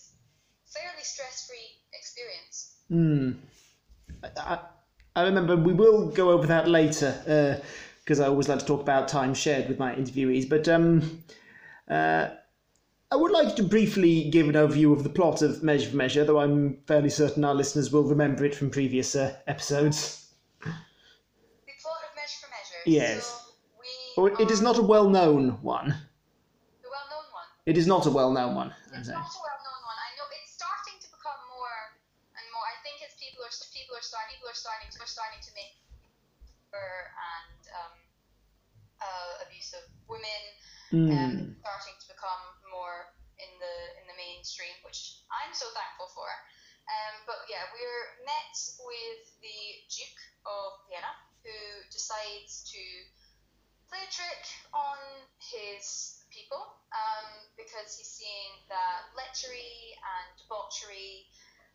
[0.65, 2.77] fairly stress-free experience.
[2.89, 3.31] Hmm.
[4.37, 4.59] I,
[5.15, 7.61] I remember we will go over that later
[8.03, 10.47] because I always like to talk about time shared with my interviewees.
[10.47, 11.23] But um,
[11.89, 12.29] uh,
[13.11, 16.23] I would like to briefly give an overview of the plot of Measure for Measure,
[16.25, 20.33] though I'm fairly certain our listeners will remember it from previous uh, episodes.
[20.61, 20.69] The
[21.81, 22.83] plot of Measure for Measure.
[22.85, 23.25] Yes.
[23.25, 23.46] So.
[24.17, 25.93] Or it is not a well-known one.
[26.81, 27.49] the well-known one.
[27.69, 28.73] It is not a well-known one.
[28.91, 29.99] It's not a well-known one.
[30.01, 31.77] I know it's starting to become more
[32.33, 32.65] and more.
[32.65, 35.51] I think as people are people are starting people are starting to are starting to
[35.53, 35.77] make
[36.77, 37.95] and um,
[39.01, 40.43] uh, abuse of women
[40.87, 41.11] Hmm.
[41.11, 43.11] um, starting to become more
[43.43, 46.31] in the in the mainstream, which I'm so thankful for.
[46.87, 51.11] Um, but yeah, we're met with the Duke of Vienna,
[51.43, 52.79] who decides to
[53.87, 54.43] play a trick
[54.75, 54.99] on
[55.39, 56.59] his people
[56.91, 61.27] um, because he's seeing that lechery and debauchery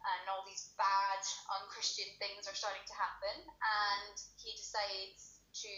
[0.03, 1.23] and all these bad,
[1.63, 5.71] unchristian things are starting to happen, and he decides to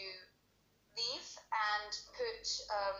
[0.97, 2.41] leave and put
[2.73, 2.99] um,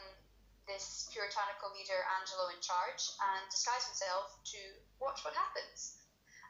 [0.69, 4.59] this puritanical leader Angelo in charge and disguise himself to
[5.01, 5.97] watch what happens.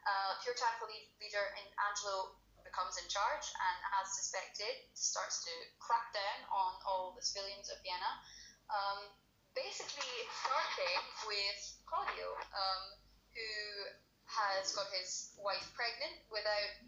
[0.03, 2.35] Uh, puritanical lead- leader in Angelo
[2.75, 7.79] becomes in charge and, as suspected, starts to crack down on all the civilians of
[7.87, 8.11] Vienna.
[8.67, 8.99] Um,
[9.55, 10.11] basically,
[10.43, 12.83] starting with Claudio, um,
[13.31, 13.55] who
[14.27, 16.83] has got his wife pregnant without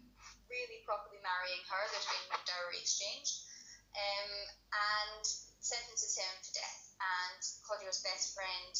[0.52, 1.82] really properly marrying her.
[1.88, 3.48] There's been no dowry exchange
[3.96, 4.32] um,
[4.68, 5.24] and
[5.64, 6.80] sentences him to death.
[7.00, 8.76] And Claudio's best friend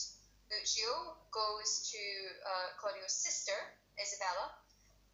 [0.52, 2.02] Lucio goes to
[2.44, 3.56] uh, Claudio's sister
[3.96, 4.52] Isabella,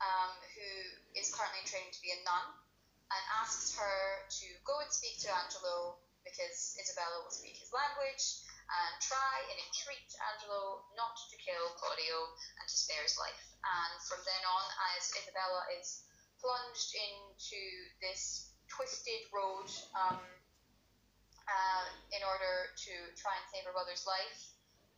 [0.04, 0.70] um, who
[1.16, 2.46] is currently training to be a nun,
[3.08, 8.44] and asks her to go and speak to Angelo because Isabella will speak his language
[8.64, 13.44] and try and entreat Angelo not to kill Claudio and to spare his life.
[13.60, 16.04] And from then on, as Isabella is
[16.40, 17.60] plunged into
[18.00, 20.20] this twisted road um,
[21.44, 21.84] uh,
[22.16, 24.40] in order to try and save her brother's life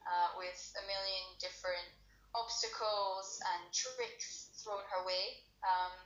[0.06, 1.90] uh, with a million different
[2.36, 5.40] obstacles and tricks thrown her way.
[5.64, 5.96] Um,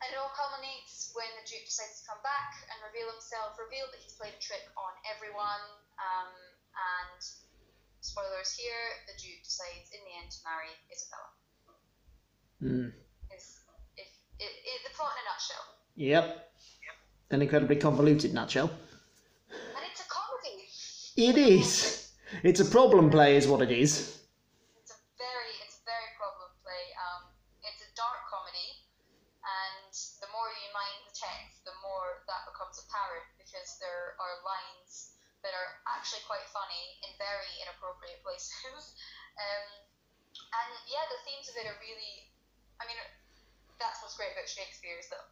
[0.00, 3.90] and it all culminates when the Duke decides to come back and reveal himself, reveal
[3.90, 5.64] that he's played a trick on everyone.
[5.98, 6.30] Um,
[6.76, 7.20] and
[8.04, 11.32] spoilers here, the Duke decides in the end to marry Isabella.
[13.34, 13.66] Is
[13.98, 15.66] if the plot in a nutshell.
[15.96, 16.24] Yep.
[17.30, 18.70] An incredibly convoluted nutshell.
[19.50, 20.68] And it's a comedy.
[21.16, 22.12] It is.
[22.42, 24.20] It's a problem play, is what it is.
[24.78, 26.84] It's a very, it's a very problem play.
[27.00, 27.32] Um,
[27.64, 28.84] it's a dark comedy,
[29.42, 33.26] and the more you mind the text, the more that becomes apparent
[33.66, 38.94] because there are lines that are actually quite funny in very inappropriate places.
[39.42, 39.66] um,
[40.38, 42.30] and yeah, the themes of it are really.
[42.78, 42.94] I mean,
[43.82, 45.26] that's what's great about Shakespeare is that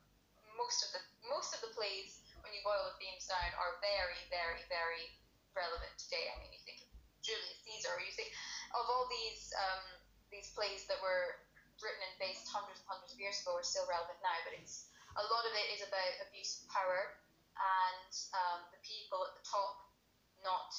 [0.59, 4.19] most of the most of the plays, when you boil the themes down, are very,
[4.35, 5.15] very, very
[5.55, 6.27] relevant today.
[6.35, 6.91] I mean, you think of
[7.23, 8.35] Julius Caesar, you think
[8.75, 10.03] of all these um,
[10.35, 11.39] these plays that were
[11.79, 14.91] written and based hundreds and hundreds of years ago are still relevant now, but it's
[15.15, 17.23] a lot of it is about abuse of power
[17.59, 19.91] and um, the people at the top
[20.43, 20.73] not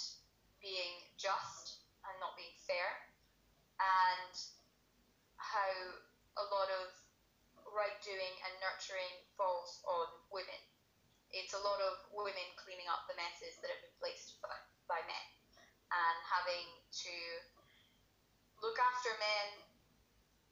[0.62, 2.90] being just and not being fair,
[3.82, 4.34] and
[5.38, 5.72] how
[6.38, 6.92] a lot of
[7.76, 10.62] right doing and nurturing falls on women.
[11.34, 14.56] It's a lot of women cleaning up the messes that have been placed by,
[14.88, 15.26] by men
[15.92, 16.68] and having
[17.04, 17.16] to
[18.64, 19.48] look after men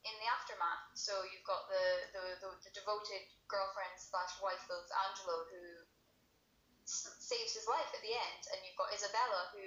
[0.04, 0.92] in the aftermath.
[1.00, 5.64] So you've got the, the, the, the devoted girlfriend slash wife of Angelo who
[6.86, 9.63] saves his life at the end, and you've got Isabella who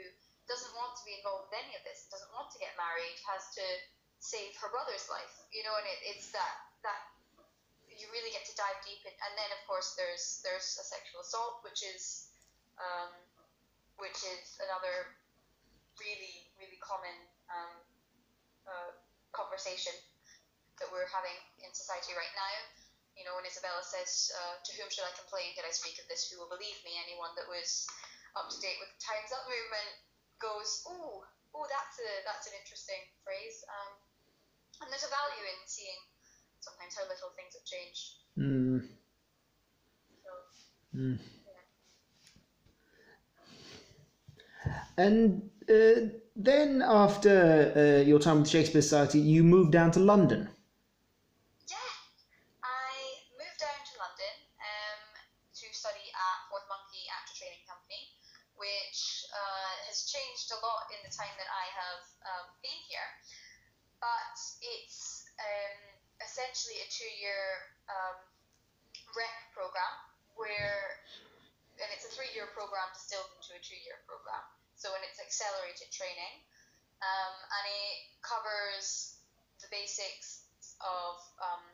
[0.46, 3.50] doesn't want to be involved with any of this, doesn't want to get married, has
[3.59, 3.66] to
[4.22, 5.35] save her brother's life.
[5.50, 7.00] You know, and it, it's that that
[7.90, 9.12] you really get to dive deep in.
[9.12, 12.31] And then of course there's there's a sexual assault, which is
[12.79, 13.11] um,
[13.98, 15.16] which is another
[15.98, 17.16] really really common
[17.48, 17.74] um,
[18.68, 18.90] uh,
[19.33, 19.96] conversation
[20.79, 22.86] that we're having in society right now.
[23.16, 25.57] You know, when Isabella says, uh, "To whom should I complain?
[25.57, 26.29] Did I speak of this?
[26.31, 27.88] Who will believe me?" Anyone that was
[28.37, 29.92] up to date with the Times Up movement
[30.38, 31.24] goes, "Ooh,
[31.57, 33.64] oh, that's a that's an interesting phrase.
[33.72, 33.92] Um,
[34.83, 36.00] and there's a value in seeing
[36.61, 38.20] sometimes how little things have changed.
[38.37, 38.85] Mm.
[40.24, 40.31] So,
[40.94, 41.18] Mm.
[41.46, 41.62] yeah.
[44.98, 50.00] And uh, then, after uh, your time with the Shakespeare Society, you moved down to
[50.00, 50.48] London.
[60.16, 63.11] Changed a lot in the time that I have um, been here.
[64.00, 65.76] But it's um,
[66.24, 67.44] essentially a two-year
[67.92, 68.16] um,
[69.12, 69.94] rep program
[70.37, 71.00] where,
[71.81, 74.44] and it's a three-year program distilled into a two-year program.
[74.76, 76.44] So, and it's accelerated training,
[77.00, 79.16] um, and it covers
[79.64, 80.44] the basics
[80.85, 81.64] of um,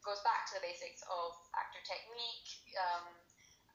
[0.00, 2.48] goes back to the basics of actor technique
[2.80, 3.04] um,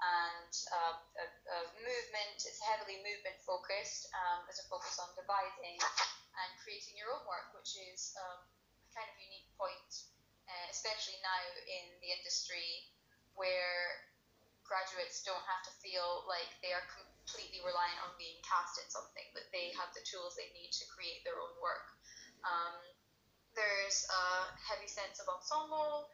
[0.04, 2.38] and uh, uh, uh, movement.
[2.44, 4.12] It's heavily movement focused.
[4.12, 8.90] Um, there's a focus on devising and creating your own work, which is um, a
[8.92, 9.92] kind of unique point,
[10.50, 12.92] uh, especially now in the industry
[13.38, 14.12] where
[14.68, 19.28] graduates don't have to feel like they are completely reliant on being cast in something,
[19.32, 21.88] but they have the tools they need to create their own work.
[22.44, 22.76] Um,
[23.54, 26.10] there's a heavy sense of ensemble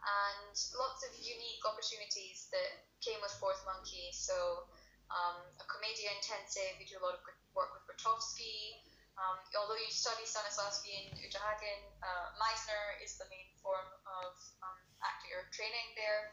[0.00, 4.08] and lots of unique opportunities that came with Fourth Monkey.
[4.16, 4.68] So,
[5.12, 8.80] um, a Commedia Intensive, we do a lot of work with Grotowski.
[9.20, 14.32] Um, although you study Stanislavski and Uta Hagen, uh, Meisner is the main form of
[14.64, 16.32] um, actor training there.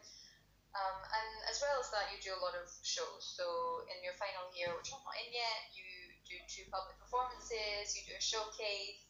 [0.72, 3.24] Um, and as well as that, you do a lot of shows.
[3.24, 3.44] So
[3.92, 5.84] in your final year, which I'm not in yet, you
[6.24, 9.04] do two public performances, you do a showcase,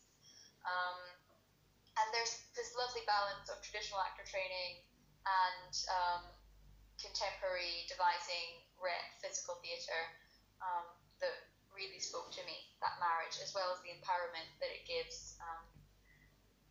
[0.67, 1.18] um,
[2.01, 4.83] and there's this lovely balance of traditional actor training
[5.27, 6.23] and um,
[6.97, 10.05] contemporary devising, rep, physical theatre
[10.63, 10.87] um,
[11.21, 11.35] that
[11.75, 12.57] really spoke to me.
[12.81, 15.37] That marriage, as well as the empowerment that it gives.
[15.43, 15.67] Um,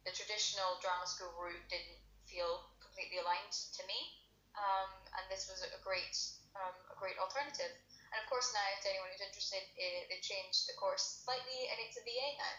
[0.07, 4.17] the traditional drama school route didn't feel completely aligned to me
[4.57, 6.17] um, and this was a great
[6.57, 7.69] um, a great alternative.
[8.09, 11.77] And of course, now to anyone who's interested, it, they changed the course slightly, and
[11.85, 12.55] it's a BA now.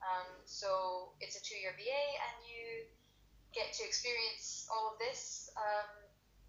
[0.00, 2.88] Um, so it's a two-year BA, and you
[3.52, 5.90] get to experience all of this um,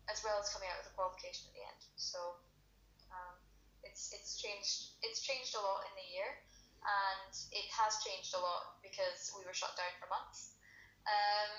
[0.08, 1.82] as well as coming out with a qualification at the end.
[2.00, 2.20] So
[3.12, 3.36] um,
[3.84, 6.30] it's it's changed it's changed a lot in the year,
[6.84, 10.56] and it has changed a lot because we were shut down for months.
[11.04, 11.54] Um,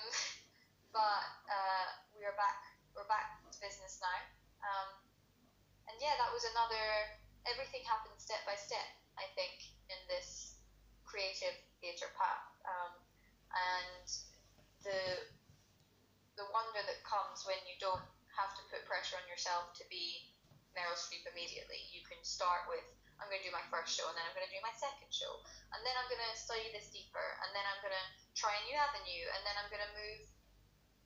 [0.97, 2.57] but uh, we are back
[2.97, 4.19] we're back to business now.
[4.65, 4.89] Um,
[5.89, 6.85] and yeah, that was another.
[7.43, 8.87] Everything happened step by step.
[9.19, 10.55] I think in this
[11.03, 11.53] creative
[11.83, 12.95] theatre path, um,
[13.51, 14.07] and
[14.87, 15.27] the
[16.39, 18.01] the wonder that comes when you don't
[18.33, 20.31] have to put pressure on yourself to be
[20.73, 21.77] Meryl Streep immediately.
[21.93, 22.87] You can start with
[23.21, 25.07] I'm going to do my first show, and then I'm going to do my second
[25.13, 25.31] show,
[25.71, 28.63] and then I'm going to study this deeper, and then I'm going to try a
[28.67, 30.27] new avenue, and then I'm going to move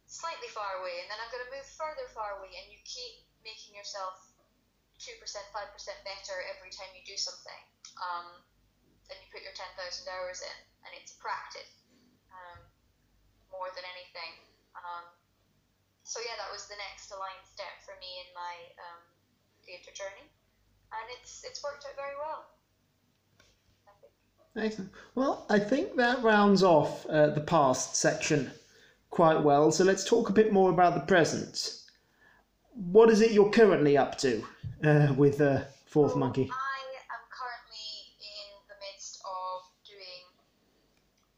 [0.08, 3.28] slightly far away, and then I'm going to move further far away, and you keep
[3.44, 4.18] making yourself
[5.04, 5.54] 2%, 5%
[6.08, 7.62] better every time you do something.
[8.02, 8.47] Um,
[9.10, 9.78] and you put your 10,000
[10.12, 11.84] hours in, and it's a practice
[12.32, 12.60] um,
[13.52, 14.34] more than anything.
[14.76, 15.06] Um,
[16.04, 19.02] so, yeah, that was the next aligned step for me in my um,
[19.68, 20.28] theatre journey,
[20.96, 22.48] and it's, it's worked out very well.
[23.88, 24.14] I think.
[24.56, 24.92] Excellent.
[25.16, 28.52] Well, I think that rounds off uh, the past section
[29.10, 29.72] quite well.
[29.72, 31.74] So let's talk a bit more about the present.
[32.74, 34.44] What is it you're currently up to
[34.84, 36.44] uh, with uh, Fourth So Monkey?
[36.44, 36.80] I
[37.12, 37.92] am currently
[38.22, 40.24] in the midst of doing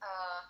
[0.04, 0.42] uh,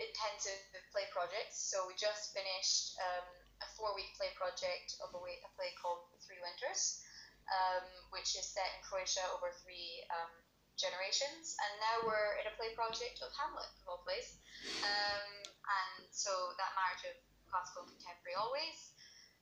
[0.00, 0.58] intensive
[0.92, 1.58] play projects.
[1.70, 3.28] So we just finished um,
[3.64, 7.00] a four-week play project of a, way, a play called Three Winters,
[7.48, 10.32] um, which is set in Croatia over three um,
[10.76, 11.56] generations.
[11.56, 14.36] And now we're in a play project of Hamlet, of all plays.
[14.84, 17.16] Um, and so that marriage of
[17.48, 18.92] classical and contemporary always.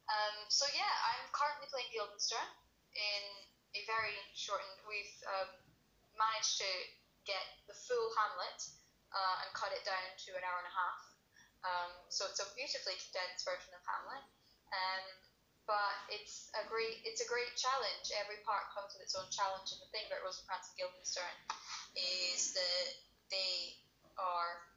[0.06, 2.46] Um, so yeah, I'm currently playing Guildenstern
[2.94, 3.22] in
[3.74, 4.78] a very shortened.
[4.86, 5.10] We've
[6.14, 6.70] managed to
[7.26, 8.60] get the full Hamlet
[9.10, 11.11] uh, and cut it down to an hour and a half.
[11.62, 14.24] Um, so it's a beautifully condensed version of Hamlet.
[14.72, 15.04] Um,
[15.66, 18.10] but it's a great it's a great challenge.
[18.18, 19.70] Every part comes with its own challenge.
[19.70, 21.36] And the thing about Rosencrantz and Guildenstern
[21.94, 22.88] is that
[23.30, 23.78] they
[24.18, 24.68] are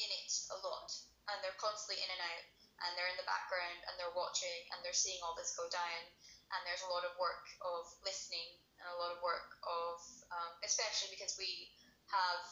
[0.00, 0.88] in it a lot,
[1.28, 2.46] and they're constantly in and out,
[2.82, 6.02] and they're in the background, and they're watching, and they're seeing all this go down.
[6.50, 10.02] And there's a lot of work of listening, and a lot of work of,
[10.34, 11.70] um, especially because we
[12.10, 12.42] have,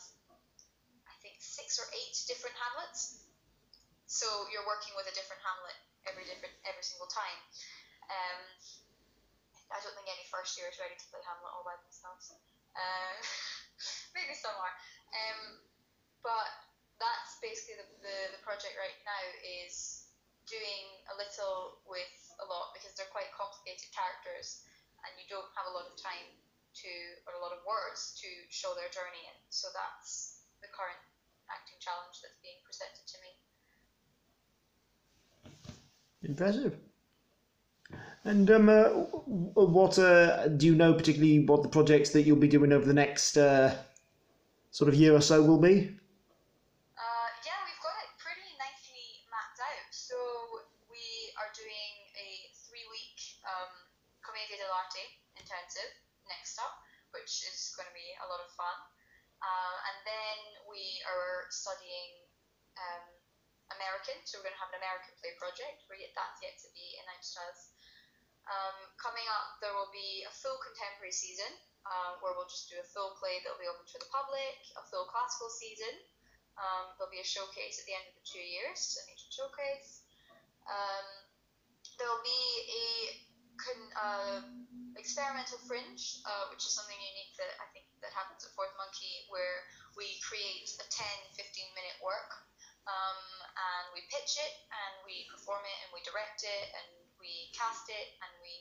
[1.09, 3.27] I think, six or eight different Hamlets.
[4.09, 5.77] So you're working with a different Hamlet
[6.09, 7.39] every different every single time.
[8.09, 8.41] Um,
[9.69, 12.33] I don't think any first year is ready to play Hamlet all by themselves.
[12.73, 13.17] Um,
[14.17, 14.75] maybe some are.
[15.13, 15.61] Um,
[16.25, 16.49] but
[16.97, 20.09] that's basically the, the, the project right now is
[20.49, 24.65] doing a little with a lot because they're quite complicated characters
[25.05, 26.33] and you don't have a lot of time
[26.81, 26.91] to
[27.29, 29.37] or a lot of words to show their journey in.
[29.53, 31.05] So that's the current
[31.53, 33.37] acting challenge that's being presented to me.
[36.23, 36.77] Impressive.
[38.25, 38.91] And um, uh,
[39.55, 42.93] what uh, do you know particularly what the projects that you'll be doing over the
[42.93, 43.73] next uh,
[44.71, 45.95] sort of year or so will be?
[46.99, 49.89] Uh, yeah, we've got it pretty nicely mapped out.
[49.95, 50.19] So
[50.91, 52.29] we are doing a
[52.67, 53.73] three-week um,
[54.21, 55.05] Commedia dell'arte
[55.39, 55.89] intensive
[56.27, 56.75] next up,
[57.15, 58.77] which is going to be a lot of fun.
[59.39, 62.27] Uh, and then we are studying
[62.77, 63.18] um,
[63.79, 65.87] American, so we're going to have an American play project.
[65.87, 67.59] That's yet to be announced as.
[68.49, 71.53] Um, coming up, there will be a full contemporary season
[71.85, 74.57] uh, where we'll just do a full play that will be open to the public,
[74.81, 75.93] a full classical season.
[76.57, 80.03] Um, there'll be a showcase at the end of the two years, an ancient showcase.
[80.65, 81.07] Um,
[82.01, 82.87] there'll be a
[83.61, 84.41] con- uh,
[84.97, 89.29] experimental fringe, uh, which is something unique that I think that happens at Fourth Monkey,
[89.29, 91.05] where we create a 10,
[91.37, 92.33] 15 minute work
[92.89, 93.21] um,
[93.59, 96.89] and we pitch it and we perform it and we direct it and
[97.19, 98.55] we cast it and we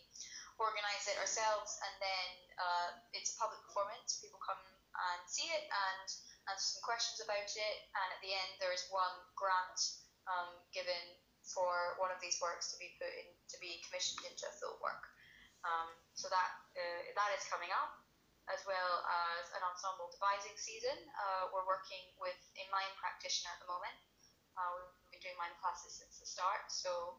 [0.58, 4.18] organize it ourselves and then uh, it's a public performance.
[4.18, 6.08] People come and see it and
[6.50, 9.78] answer some questions about it and at the end there is one grant
[10.26, 14.50] um, given for one of these works to be put in to be commissioned into
[14.50, 15.06] a full work.
[15.64, 17.94] Um, so that uh, that is coming up
[18.50, 20.96] as well as an ensemble devising season.
[21.20, 23.96] Uh, we're working with a mime practitioner at the moment
[24.58, 27.16] uh, we've been doing mime classes since the start so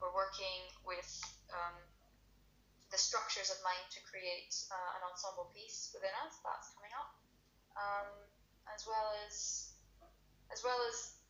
[0.00, 1.08] we're working with
[1.52, 1.76] um,
[2.90, 6.40] the structures of mind to create uh, an ensemble piece within us.
[6.42, 7.14] That's coming up,
[7.78, 8.08] um,
[8.72, 9.70] as well as
[10.50, 11.20] as well as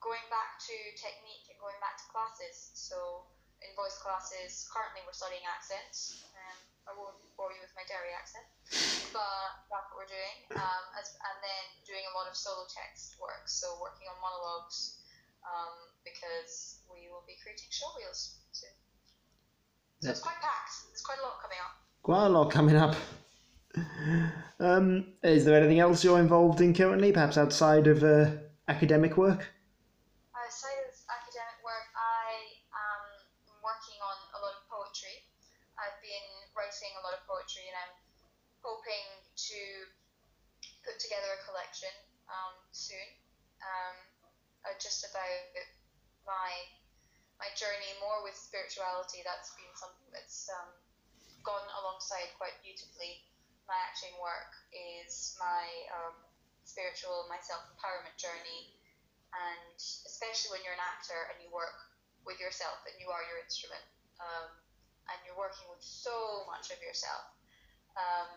[0.00, 2.72] going back to technique and going back to classes.
[2.72, 3.28] So
[3.60, 6.24] in voice classes, currently we're studying accents.
[6.32, 6.58] Um,
[6.88, 8.42] I won't bore you with my Derry accent,
[9.14, 10.36] but that's what we're doing.
[10.58, 15.01] Um, as, and then doing a lot of solo text work, so working on monologues
[15.46, 15.74] um,
[16.04, 18.74] because we will be creating showreels soon.
[20.00, 20.90] So it's quite packed.
[20.90, 21.74] There's quite a lot coming up.
[22.02, 22.94] Quite a lot coming up.
[24.60, 28.30] Um, is there anything else you're involved in currently, perhaps outside of uh,
[28.68, 29.48] academic work?
[30.36, 33.02] Outside of academic work, I am
[33.64, 35.24] working on a lot of poetry.
[35.80, 37.94] I've been writing a lot of poetry, and I'm
[38.60, 39.06] hoping
[39.50, 39.60] to
[40.84, 41.90] put together a collection
[42.28, 43.08] um, soon.
[43.62, 44.11] Um,
[44.66, 45.54] uh, just about
[46.26, 46.50] my
[47.42, 49.26] my journey more with spirituality.
[49.26, 50.70] That's been something that's um,
[51.42, 53.26] gone alongside quite beautifully.
[53.66, 56.14] My acting work is my um,
[56.62, 58.70] spiritual, my self empowerment journey,
[59.34, 59.74] and
[60.06, 61.74] especially when you're an actor and you work
[62.22, 63.82] with yourself and you are your instrument,
[64.22, 64.46] um,
[65.10, 67.26] and you're working with so much of yourself.
[67.98, 68.30] Um,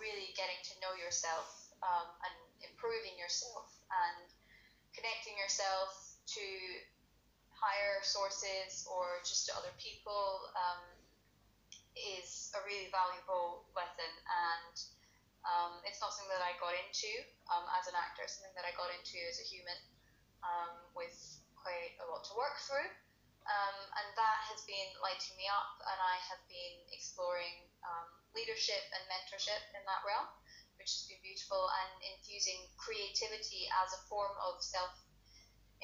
[0.00, 4.32] really getting to know yourself um, and improving yourself and
[4.96, 6.46] connecting yourself to
[7.54, 10.82] higher sources or just to other people um,
[11.92, 14.12] is a really valuable lesson.
[14.26, 14.74] And
[15.44, 17.10] um, it's not something that I got into
[17.52, 19.76] um, as an actor, something that I got into as a human
[20.40, 21.16] um, with
[21.56, 22.88] quite a lot to work through.
[23.48, 28.78] Um, and that has been lighting me up, and I have been exploring um, leadership
[28.94, 30.28] and mentorship in that realm,
[30.80, 34.96] which has been beautiful, and infusing creativity as a form of self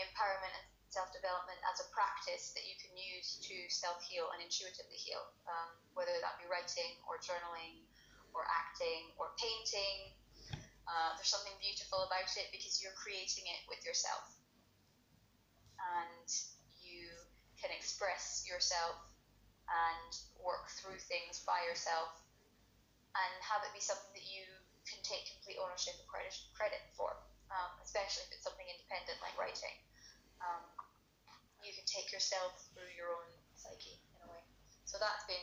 [0.01, 4.41] empowerment and self development as a practice that you can use to self heal and
[4.41, 7.85] intuitively heal, um, whether that be writing or journaling
[8.33, 10.17] or acting or painting.
[10.89, 14.23] Uh, there's something beautiful about it because you're creating it with yourself
[15.83, 16.29] and
[16.79, 17.11] you
[17.61, 18.97] can express yourself
[19.67, 22.15] and work through things by yourself
[23.19, 24.45] and have it be something that you
[24.87, 27.11] can take complete ownership and credit, for,
[27.51, 29.75] um, especially if it's something independent like writing.
[30.41, 30.63] Um,
[31.67, 33.29] you can take yourself through your own
[33.59, 34.43] psyche in a way.
[34.87, 35.43] So that's been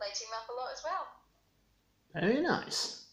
[0.00, 1.04] lighting me up a lot as well.
[2.16, 3.04] Very nice.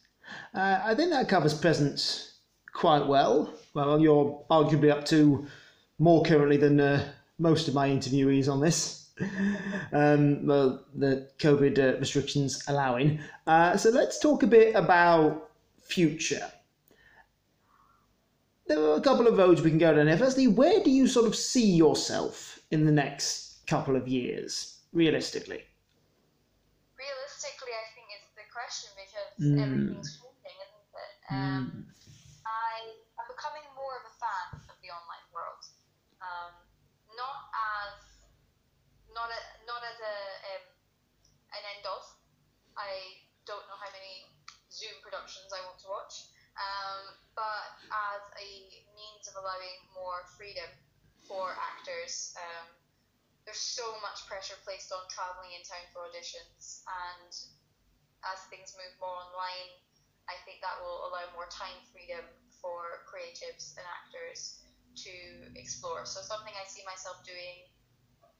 [0.54, 2.40] Uh, I think that covers presents
[2.74, 3.54] quite well.
[3.74, 5.48] Well, you're arguably up to
[6.00, 7.04] more currently than uh,
[7.38, 9.01] most of my interviewees on this.
[9.94, 13.20] Um, well, the COVID uh, restrictions allowing.
[13.48, 15.50] Uh, so let's talk a bit about
[15.82, 16.52] future.
[18.68, 20.18] There are a couple of roads we can go down here.
[20.18, 25.66] Firstly, where do you sort of see yourself in the next couple of years, realistically?
[26.96, 29.60] Realistically, I think is the question because Mm.
[29.60, 31.14] everything's changing, isn't it?
[31.34, 31.66] Um,
[32.46, 35.64] I am becoming more of a fan of the online world.
[36.22, 36.54] Um,
[37.18, 38.00] not as
[39.22, 40.18] not a, not as a
[40.50, 40.66] um,
[41.54, 42.02] an end of.
[42.74, 44.26] I don't know how many
[44.74, 46.26] Zoom productions I want to watch,
[46.58, 48.50] um, but as a
[48.98, 50.66] means of allowing more freedom
[51.30, 52.34] for actors.
[52.34, 52.66] Um,
[53.46, 57.30] there's so much pressure placed on traveling in town for auditions, and
[58.26, 59.70] as things move more online,
[60.26, 62.26] I think that will allow more time freedom
[62.58, 64.66] for creatives and actors
[65.06, 65.14] to
[65.58, 66.06] explore.
[66.10, 67.70] So something I see myself doing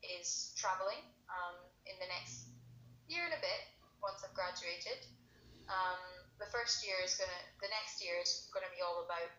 [0.06, 2.50] is traveling um, in the next
[3.08, 3.62] year and a bit
[4.02, 5.00] once I've graduated.
[5.70, 6.02] Um,
[6.42, 9.32] the first year is gonna, the next year is gonna be all about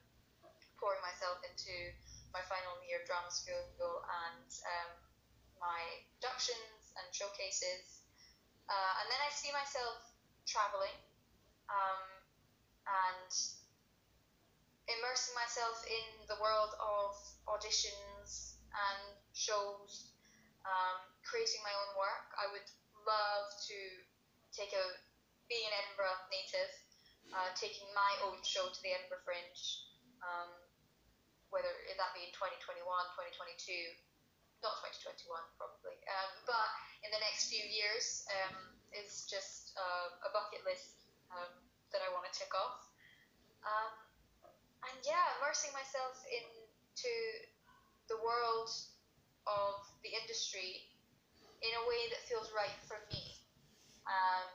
[0.79, 1.95] pouring myself into
[2.33, 4.91] my final year of drama school and um,
[5.61, 8.03] my productions and showcases.
[8.69, 10.01] Uh, and then I see myself
[10.47, 10.97] traveling
[11.71, 12.03] um,
[12.89, 13.31] and
[14.89, 17.15] immersing myself in the world of
[17.47, 20.12] auditions and shows,
[20.67, 22.29] um, creating my own work.
[22.39, 22.69] I would
[23.07, 23.79] love to
[24.55, 24.85] take a,
[25.49, 26.73] being an Edinburgh native,
[27.33, 29.65] uh, taking my own show to the Edinburgh Fringe,
[30.23, 30.51] um,
[31.51, 33.73] whether that be in 2021, 2022,
[34.63, 35.27] not 2021
[35.59, 36.69] probably, um, but
[37.03, 41.51] in the next few years um, is just uh, a bucket list um,
[41.91, 42.87] that I want to tick off.
[43.67, 43.95] Um,
[44.91, 47.15] and yeah, immersing myself into
[48.11, 48.71] the world
[49.47, 50.83] of the industry
[51.63, 53.23] in a way that feels right for me,
[54.09, 54.49] um,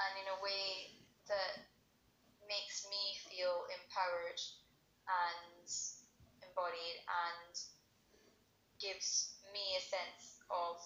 [0.00, 0.92] and in a way
[1.28, 1.64] that
[2.48, 4.40] makes me feel empowered
[5.08, 5.66] and
[6.44, 7.52] embodied and
[8.80, 10.76] gives me a sense of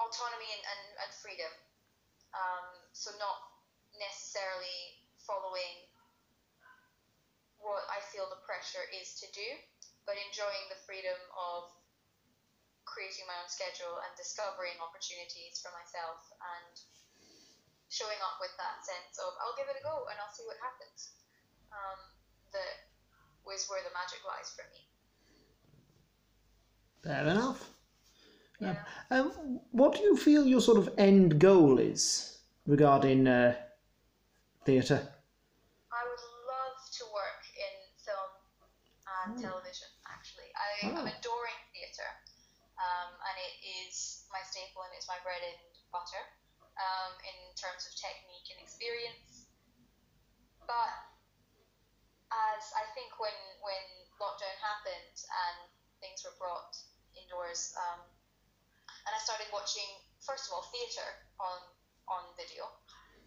[0.00, 1.52] autonomy and, and, and freedom.
[2.36, 3.40] Um, so not
[3.96, 5.88] necessarily following
[7.60, 9.48] what I feel the pressure is to do,
[10.10, 11.70] but enjoying the freedom of
[12.82, 16.18] creating my own schedule and discovering opportunities for myself
[16.58, 16.74] and
[17.94, 20.58] showing up with that sense of I'll give it a go and I'll see what
[20.58, 21.14] happens.
[21.70, 22.10] Um,
[22.50, 22.90] that
[23.46, 24.82] was where the magic lies for me.
[27.06, 27.62] Fair enough.
[28.58, 28.82] Yeah.
[29.14, 33.54] Um, what do you feel your sort of end goal is regarding uh,
[34.66, 35.06] theatre?
[35.94, 38.30] I would love to work in film
[39.26, 39.89] and television, actually.
[40.70, 41.10] I, I'm Oh.
[41.18, 42.12] adoring theatre,
[42.78, 45.58] um, and it is my staple and it's my bread and
[45.90, 46.22] butter
[46.78, 49.50] um, in terms of technique and experience.
[50.64, 50.94] But
[52.30, 53.34] as I think when,
[53.66, 53.84] when
[54.22, 55.58] lockdown happened and
[55.98, 56.78] things were brought
[57.18, 58.06] indoors, um,
[59.06, 61.10] and I started watching, first of all, theatre
[61.42, 61.58] on,
[62.06, 62.70] on video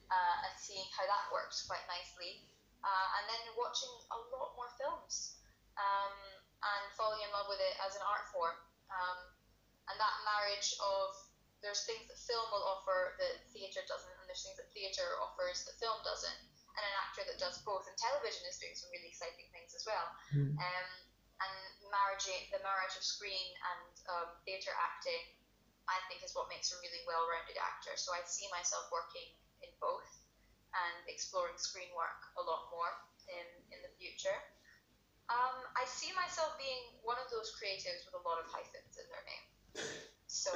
[0.08, 2.48] uh, and seeing how that works quite nicely.
[2.84, 5.40] Uh, and then watching a lot more films
[5.80, 6.16] um,
[6.64, 8.56] and falling in love with it as an art form.
[8.88, 9.20] Um,
[9.92, 11.12] and that marriage of
[11.60, 15.64] there's things that film will offer that theatre doesn't, and there's things that theatre offers
[15.68, 16.40] that film doesn't.
[16.74, 19.86] And an actor that does both, and television is doing some really exciting things as
[19.86, 20.08] well.
[20.34, 20.58] Hmm.
[20.58, 20.90] Um,
[21.38, 21.56] and
[21.94, 25.22] marriaging the marriage of screen and um, theatre acting,
[25.86, 27.94] I think, is what makes a really well-rounded actor.
[28.00, 30.10] So I see myself working in both
[30.74, 32.90] and exploring screen work a lot more
[33.30, 34.34] in, in the future.
[35.32, 39.08] Um, I see myself being one of those creatives with a lot of hyphens in
[39.08, 39.46] their name.
[40.28, 40.52] So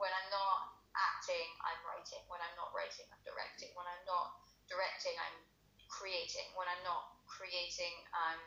[0.00, 0.58] when I'm not
[0.96, 2.24] acting, I'm writing.
[2.26, 3.70] When I'm not writing, I'm directing.
[3.76, 5.38] When I'm not directing, I'm
[5.86, 6.48] creating.
[6.56, 8.40] When I'm not creating, I'm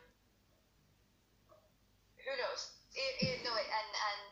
[2.20, 2.62] who knows?
[2.98, 4.24] It, it, no, it, and and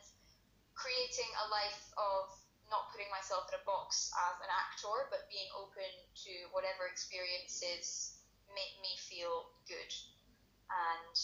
[0.74, 2.30] creating a life of
[2.68, 5.88] not putting myself in a box as an actor, but being open
[6.28, 8.18] to whatever experiences
[8.52, 9.90] make me feel good
[10.68, 11.14] and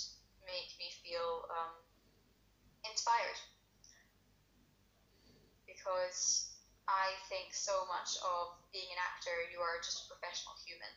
[0.45, 1.74] make me feel um,
[2.84, 3.40] inspired.
[5.64, 6.53] Because
[6.88, 10.92] I think so much of being an actor, you are just a professional human.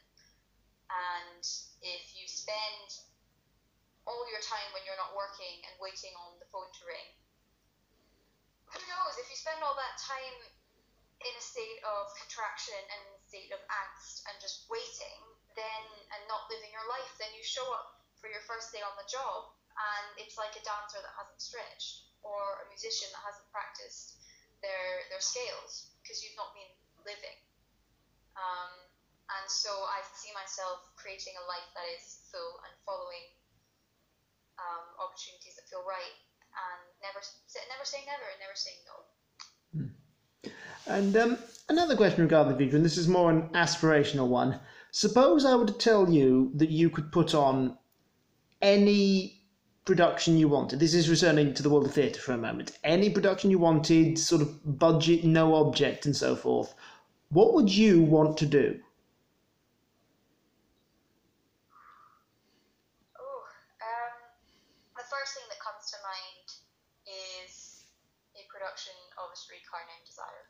[0.87, 1.43] And
[1.83, 3.03] if you spend
[4.07, 7.09] all your time when you're not working and waiting on the phone to ring,
[8.71, 9.15] who knows?
[9.19, 10.37] If you spend all that time
[11.23, 15.19] in a state of contraction and a state of angst and just waiting,
[15.55, 15.83] then
[16.13, 19.07] and not living your life, then you show up for your first day on the
[19.07, 24.17] job and it's like a dancer that hasn't stretched or a musician that hasn't practiced
[24.65, 26.71] their their scales because you've not been
[27.05, 27.37] living.
[28.33, 28.73] Um,
[29.37, 33.27] and so I see myself creating a life that is full and following
[34.57, 36.15] um, opportunities that feel right
[36.57, 37.21] and never
[37.69, 38.97] never saying never and never saying no.
[40.87, 41.37] And um,
[41.67, 44.57] another question regarding the future, and this is more an aspirational one.
[44.91, 47.77] Suppose I were to tell you that you could put on
[48.61, 49.41] any
[49.85, 50.79] production you wanted.
[50.79, 52.77] This is returning to the world of theatre for a moment.
[52.83, 56.75] Any production you wanted, sort of budget, no object, and so forth.
[57.29, 58.79] What would you want to do?
[63.19, 63.43] Oh,
[63.79, 64.15] um,
[64.95, 66.47] the first thing that comes to mind
[67.47, 67.85] is
[68.35, 70.45] a production of A Streetcar Named Desire.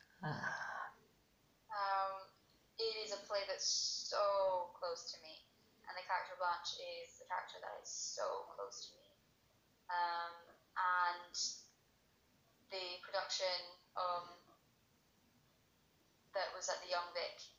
[1.77, 2.25] Um,
[2.79, 3.69] it is a play that's
[4.09, 5.46] so close to me, and
[5.97, 9.09] the character Blanche is the character that is so close to me.
[9.89, 10.35] Um,
[10.77, 11.33] and
[12.69, 13.57] the production
[13.97, 14.29] um,
[16.37, 17.49] that was at the Young Vic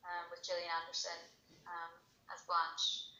[0.00, 1.20] um, with Gillian Anderson
[1.68, 1.92] um,
[2.32, 3.12] as Blanche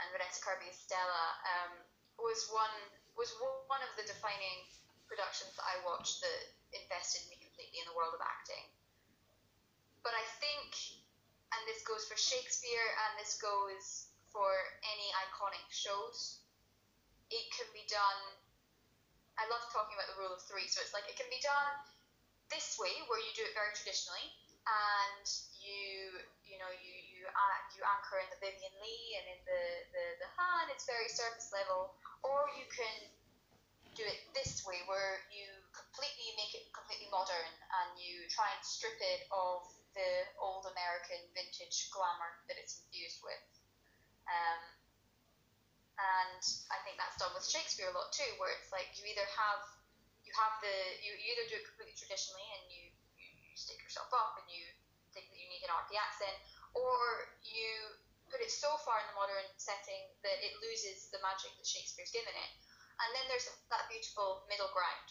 [0.00, 1.72] and Vanessa Kirby as Stella um,
[2.16, 2.72] was one
[3.16, 3.32] was
[3.68, 4.64] one of the defining
[5.08, 6.40] productions that I watched that
[6.72, 8.64] invested me completely in the world of acting.
[10.04, 11.00] But I think,
[11.56, 14.52] and this goes for Shakespeare and this goes for
[14.84, 16.44] any iconic shows,
[17.32, 18.20] it can be done.
[19.40, 21.74] I love talking about the rule of three, so it's like it can be done
[22.52, 24.28] this way, where you do it very traditionally,
[24.68, 25.26] and
[25.58, 29.62] you you know you you uh, you anchor in the Vivien Leigh and in the
[29.90, 30.70] the the Han.
[30.70, 33.10] It's very surface level, or you can
[33.96, 38.60] do it this way, where you completely make it completely modern and you try and
[38.60, 39.64] strip it of
[39.96, 40.68] the old
[41.16, 43.44] American vintage glamour that it's infused with.
[44.28, 44.60] Um,
[45.96, 49.24] and I think that's done with Shakespeare a lot too, where it's like you either
[49.24, 49.64] have
[50.28, 53.80] you have the you, you either do it completely traditionally and you, you, you stick
[53.80, 54.60] yourself up and you
[55.16, 56.36] think that you need an arty accent,
[56.76, 57.96] or you
[58.28, 62.12] put it so far in the modern setting that it loses the magic that Shakespeare's
[62.12, 62.50] given it.
[63.00, 65.08] And then there's that beautiful middle ground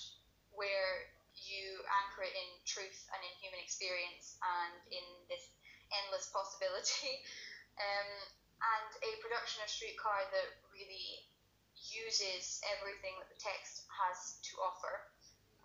[0.54, 5.50] where you anchor it in truth and in human experience and in this
[5.92, 7.22] endless possibility.
[7.76, 8.08] Um,
[8.56, 11.28] and a production of Streetcar that really
[11.76, 15.12] uses everything that the text has to offer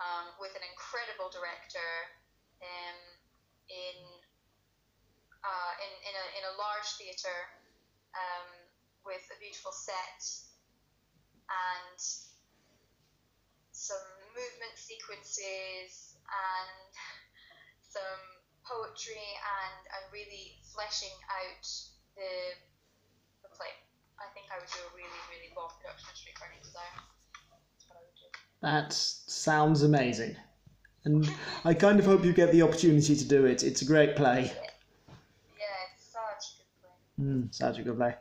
[0.03, 1.93] um, with an incredible director
[2.61, 2.99] um,
[3.71, 3.99] in,
[5.47, 7.43] uh, in, in, a, in a large theatre
[8.19, 8.49] um,
[9.07, 10.21] with a beautiful set
[11.47, 11.99] and
[13.73, 16.93] some movement sequences and
[17.95, 18.40] some
[18.71, 21.67] poetry and, and really fleshing out
[22.15, 22.31] the,
[23.43, 23.75] the play.
[24.23, 26.95] I think I would do a really, really well production of Streetcar Named Desire.
[27.51, 28.29] That's what I would do.
[28.63, 30.37] That sounds amazing.
[31.05, 31.29] And
[31.65, 33.65] I kind of hope you get the opportunity to do it.
[33.65, 34.53] It's a great play.
[35.59, 37.25] Yeah, it's such a good play.
[37.25, 38.15] Mm, such a good play.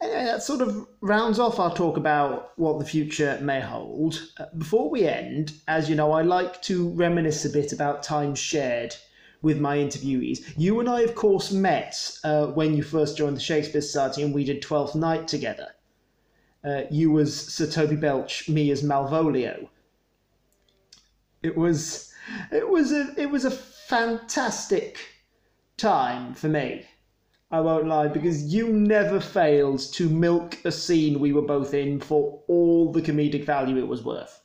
[0.00, 4.20] Anyway, that sort of rounds off our talk about what the future may hold.
[4.38, 8.38] Uh, before we end, as you know, I like to reminisce a bit about times
[8.38, 8.96] shared
[9.42, 10.54] with my interviewees.
[10.56, 14.32] You and I, of course, met uh, when you first joined the Shakespeare Society and
[14.32, 15.68] we did Twelfth Night together.
[16.64, 19.68] Uh, you as Sir Toby Belch, me as Malvolio.
[21.42, 22.12] It was,
[22.52, 24.98] it was a, it was a fantastic
[25.76, 26.86] time for me.
[27.50, 32.00] I won't lie, because you never failed to milk a scene we were both in
[32.00, 34.40] for all the comedic value it was worth.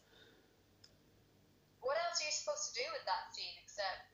[1.79, 4.11] What else are you supposed to do with that scene except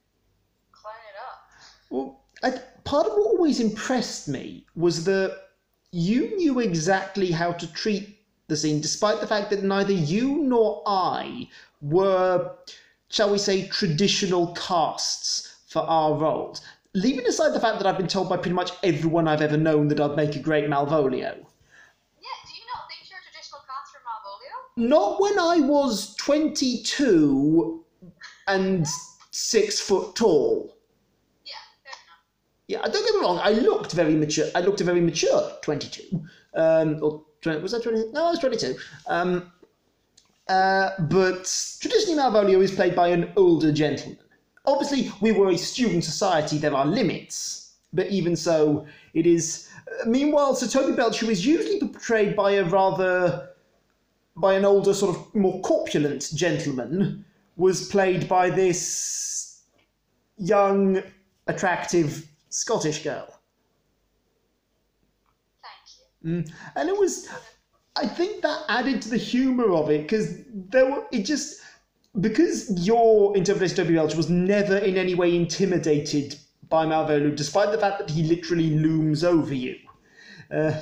[0.91, 1.49] it up?
[1.89, 5.37] Well, I, part of what always impressed me was that
[5.91, 8.17] you knew exactly how to treat
[8.47, 11.47] the scene, despite the fact that neither you nor I
[11.81, 12.51] were,
[13.09, 16.61] shall we say, traditional casts for our roles.
[16.93, 19.87] Leaving aside the fact that I've been told by pretty much everyone I've ever known
[19.87, 21.35] that I'd make a great Malvolio.
[21.35, 24.89] Yeah, do you not think you're a traditional cast for Malvolio?
[24.89, 27.83] Not when I was 22
[28.47, 28.85] and
[29.31, 30.72] six foot tall.
[32.67, 33.39] Yeah, don't get me wrong.
[33.41, 34.45] I looked very mature.
[34.55, 36.23] I looked a very mature 22.
[36.55, 38.11] Um, or 20, was that 20?
[38.13, 38.75] No, I was 22.
[39.07, 39.51] Um,
[40.47, 41.43] uh, but
[41.81, 44.17] traditionally, Malvolio is played by an older gentleman.
[44.65, 46.57] Obviously, we were a student society.
[46.57, 49.69] There are limits, but even so, it is.
[49.87, 53.49] Uh, meanwhile, Sir Toby Belch, who is usually portrayed by a rather
[54.35, 57.23] by an older, sort of more corpulent gentleman,
[57.55, 59.63] was played by this
[60.37, 61.03] young,
[61.47, 63.27] attractive Scottish girl.
[65.61, 66.29] Thank you.
[66.29, 66.51] Mm.
[66.75, 67.29] And it was,
[67.95, 71.61] I think that added to the humour of it because there were, it just,
[72.21, 76.35] because your interpretation of Toby Belch was never in any way intimidated
[76.69, 79.75] by Malvolio, despite the fact that he literally looms over you.
[80.51, 80.81] Uh,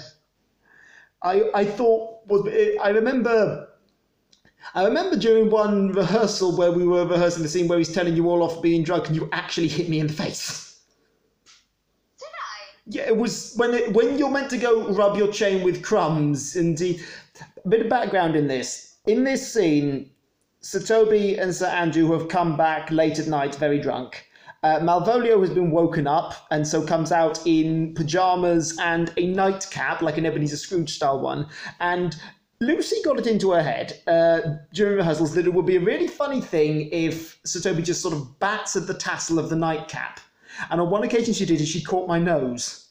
[1.24, 2.48] I, I thought was
[2.82, 3.68] I remember
[4.74, 8.30] I remember during one rehearsal where we were rehearsing the scene where he's telling you
[8.30, 10.71] all off being drunk and you actually hit me in the face.
[12.92, 16.58] Yeah, it was when it, when you're meant to go rub your chain with crumbs.
[16.58, 17.00] And he,
[17.64, 18.98] a bit of background in this.
[19.06, 20.10] In this scene,
[20.60, 24.26] Sir Toby and Sir Andrew have come back late at night, very drunk.
[24.64, 30.02] Uh, Malvolio has been woken up and so comes out in pajamas and a nightcap,
[30.02, 31.48] like an Ebenezer Scrooge style one.
[31.80, 32.18] And
[32.60, 34.42] Lucie got it into her head uh,
[34.74, 38.14] during rehearsals that it would be a really funny thing if Sir Toby just sort
[38.14, 40.20] of bats at the tassel of the nightcap.
[40.70, 42.90] And on one occasion she did it, she caught my nose.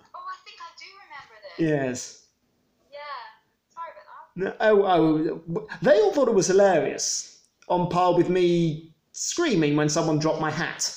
[0.00, 1.68] Oh, I think I do remember this.
[1.68, 2.26] Yes.
[2.92, 2.98] Yeah.
[3.74, 4.60] Sorry about that.
[4.60, 9.88] No, Oh, oh, they all thought it was hilarious, on par with me screaming when
[9.88, 10.96] someone dropped my hat.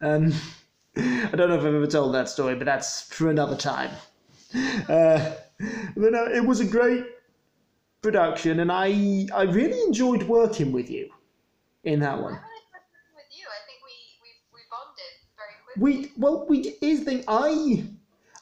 [0.00, 0.32] Um,
[0.96, 3.90] I don't know if I've ever told that story, but that's for another time.
[4.88, 5.32] Uh,
[5.96, 7.06] but no, it was a great
[8.02, 11.10] production, and I I really enjoyed working with you
[11.84, 12.34] in that one.
[12.34, 13.46] I really enjoyed working with you.
[13.48, 15.61] I think we we we bonded very quickly.
[15.76, 17.24] We well, we is the thing.
[17.28, 17.84] I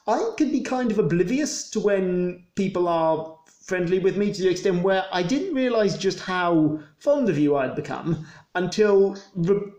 [0.07, 4.49] I can be kind of oblivious to when people are friendly with me to the
[4.49, 8.25] extent where I didn't realise just how fond of you I'd become
[8.55, 9.71] until Re-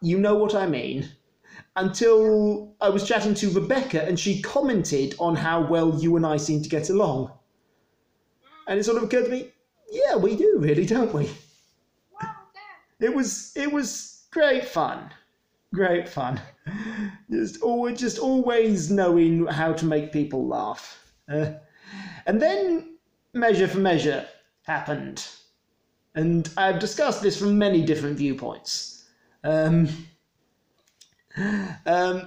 [0.00, 1.08] you know what I mean.
[1.76, 6.36] Until I was chatting to Rebecca and she commented on how well you and I
[6.36, 7.32] seem to get along.
[8.66, 9.52] And it sort of occurred to me,
[9.90, 11.24] yeah, we do really, don't we?
[12.20, 13.10] Wow, damn.
[13.10, 15.10] It was it was great fun.
[15.74, 16.40] Great fun.
[17.30, 21.12] Just always just always knowing how to make people laugh.
[21.30, 21.52] Uh,
[22.26, 22.96] and then
[23.34, 24.26] Measure for Measure
[24.62, 25.26] happened.
[26.14, 29.04] And I've discussed this from many different viewpoints.
[29.44, 29.88] Um,
[31.86, 32.26] um,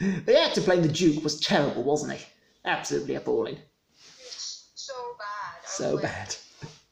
[0.00, 2.24] the actor playing the Duke was terrible, wasn't he?
[2.64, 3.58] Absolutely appalling.
[4.74, 5.68] So bad.
[5.68, 6.36] So bad.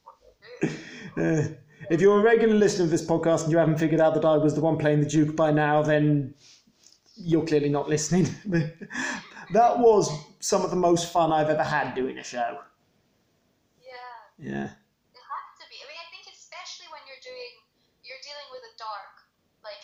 [0.04, 0.74] what do I do?
[1.14, 1.44] Uh,
[1.90, 4.36] if you're a regular listener of this podcast and you haven't figured out that I
[4.36, 6.34] was the one playing the Duke by now, then
[7.16, 8.26] you're clearly not listening.
[9.52, 10.10] that was
[10.40, 12.58] some of the most fun I've ever had doing a show.
[13.82, 14.14] Yeah.
[14.38, 14.68] Yeah.
[14.70, 15.76] It has to be.
[15.82, 17.52] I mean, I think especially when you're doing,
[18.06, 19.14] you're dealing with a dark,
[19.66, 19.82] like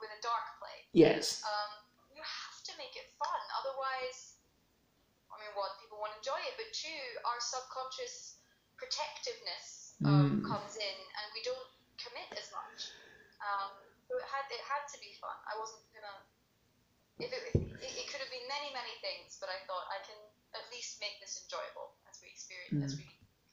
[0.00, 0.78] with a dark play.
[0.92, 1.42] Yes.
[1.48, 1.70] Um,
[2.12, 3.42] you have to make it fun.
[3.64, 4.38] Otherwise,
[5.32, 8.38] I mean, one, people won't enjoy it, but two, our subconscious
[8.78, 10.46] protectiveness um, Mm.
[10.46, 11.68] comes in, and we don't
[11.98, 12.94] commit as much.
[13.42, 13.74] Um,
[14.06, 15.34] so it had it had to be fun.
[15.46, 16.16] I wasn't gonna.
[17.18, 17.42] If it,
[17.82, 20.18] it, it could have been many many things, but I thought I can
[20.54, 23.04] at least make this enjoyable as we experience as we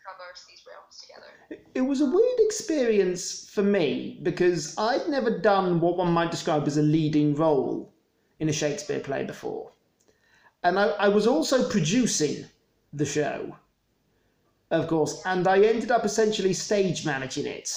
[0.06, 1.66] traverse these realms together.
[1.74, 6.68] It was a weird experience for me because I'd never done what one might describe
[6.68, 7.92] as a leading role
[8.40, 9.72] in a Shakespeare play before.
[10.64, 12.46] And I, I was also producing
[12.94, 13.56] the show,
[14.72, 17.70] of course, and I ended up essentially stage managing it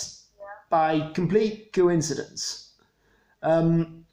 [0.71, 2.75] by complete coincidence.
[3.43, 4.05] Um,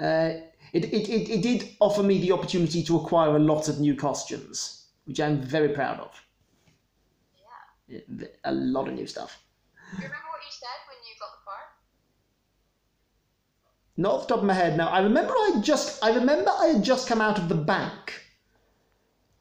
[0.00, 0.30] uh,
[0.72, 3.94] it, it, it, it did offer me the opportunity to acquire a lot of new
[3.94, 6.20] costumes, which I'm very proud of.
[7.88, 8.26] Yeah.
[8.44, 9.38] A lot of new stuff.
[9.90, 11.68] Do you remember what you said when you got the part?
[13.96, 14.88] Not off the top of my head now.
[14.88, 18.20] I remember I just I remember I had just come out of the bank.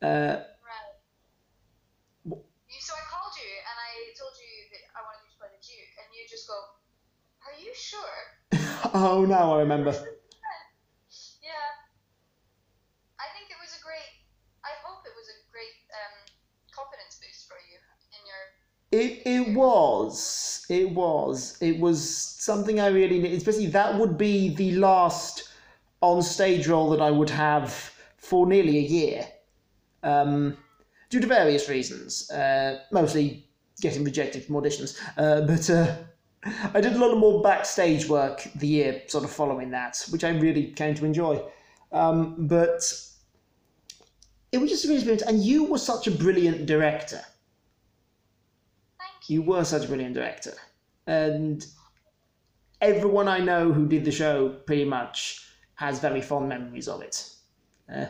[0.02, 0.94] Uh, Right.
[2.26, 5.50] You, so I called you and I told you that I wanted you to play
[5.50, 6.54] the Duke, and you just go,
[7.48, 8.20] "Are you sure?"
[8.94, 9.92] oh, now I remember.
[9.92, 11.52] Yeah.
[13.20, 14.12] I think it was a great.
[14.64, 16.14] I hope it was a great um,
[16.72, 17.80] confidence boost for you
[18.14, 18.44] in your.
[18.92, 23.34] It it was it was it was something I really need.
[23.34, 25.50] Especially that would be the last
[26.02, 27.72] on stage role that I would have
[28.18, 29.28] for nearly a year,
[30.04, 30.58] um,
[31.10, 32.30] due to various reasons.
[32.30, 33.48] Uh, mostly
[33.82, 35.70] getting rejected from auditions, uh, but.
[35.70, 35.96] Uh,
[36.46, 40.24] I did a lot of more backstage work the year sort of following that, which
[40.24, 41.42] I really came to enjoy.
[41.92, 42.82] Um, but
[44.52, 47.22] it was just a real experience, and you were such a brilliant director.
[49.00, 49.42] Thank you.
[49.42, 50.54] You were such a brilliant director,
[51.08, 51.66] and
[52.82, 57.30] everyone I know who did the show pretty much has very fond memories of it.
[57.94, 58.08] Uh,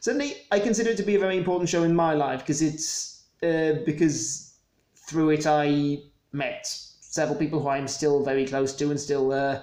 [0.00, 3.24] certainly, I consider it to be a very important show in my life because it's
[3.42, 4.54] uh, because
[4.94, 6.02] through it I
[6.32, 6.66] met
[7.14, 9.62] several people who I'm still very close to and still uh,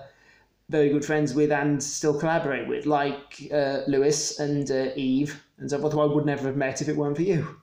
[0.70, 5.70] very good friends with and still collaborate with, like uh, Lewis and uh, Eve and
[5.70, 7.60] so forth, who I would never have met if it weren't for you.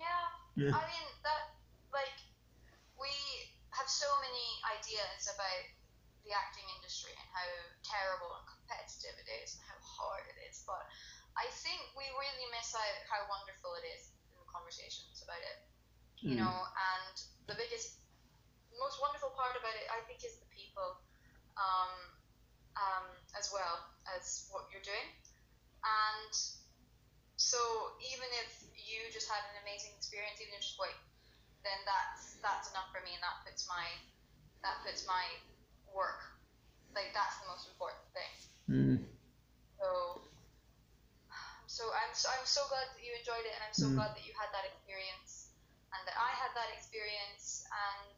[0.00, 0.24] Yeah.
[0.56, 0.72] Yeah.
[0.72, 1.44] I mean that
[1.92, 2.16] like
[2.96, 3.12] we
[3.76, 4.46] have so many
[4.80, 5.64] ideas about
[6.24, 7.48] the acting industry and how
[7.84, 10.80] terrible and competitive it is and how hard it is, but
[11.36, 15.58] I think we really miss out how wonderful it is in the conversations about it.
[16.24, 16.46] You Mm.
[16.46, 17.14] know, and
[17.50, 18.01] the biggest
[18.82, 20.98] most wonderful part about it I think is the people.
[21.56, 22.10] Um
[22.76, 23.04] um,
[23.36, 23.84] as well
[24.16, 25.08] as what you're doing.
[25.84, 26.32] And
[27.36, 27.58] so
[28.00, 30.96] even if you just had an amazing experience, even if just like,
[31.64, 33.86] then that's that's enough for me, and that puts my
[34.62, 35.24] that puts my
[35.94, 36.22] work
[36.94, 38.32] like that's the most important thing.
[38.70, 38.98] Mm.
[39.80, 40.22] So,
[41.66, 43.96] so I'm so, I'm so glad that you enjoyed it, and I'm so Mm.
[43.96, 45.50] glad that you had that experience,
[45.94, 48.16] and that I had that experience, and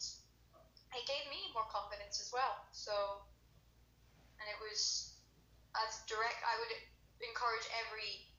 [0.99, 2.64] it gave me more confidence as well.
[2.70, 2.95] So,
[4.38, 5.14] and it was
[5.74, 6.40] as direct.
[6.47, 6.72] I would
[7.22, 8.30] encourage every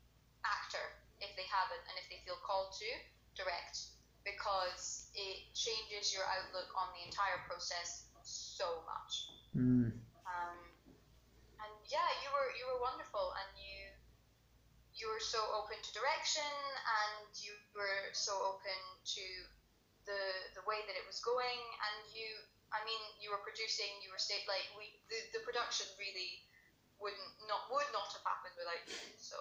[0.43, 0.83] actor,
[1.19, 2.89] if they haven't, and if they feel called to,
[3.35, 3.91] direct,
[4.23, 9.13] because it changes your outlook on the entire process so much.
[9.55, 9.93] Mm.
[10.25, 10.57] Um,
[11.61, 13.77] and yeah, you were you were wonderful, and you
[14.95, 18.79] you were so open to direction, and you were so open
[19.15, 19.25] to
[20.05, 20.21] the
[20.57, 22.29] the way that it was going, and you
[22.73, 26.45] I mean you were producing, you were state like we the, the production really
[27.01, 28.97] wouldn't not would not have happened without you.
[29.17, 29.37] So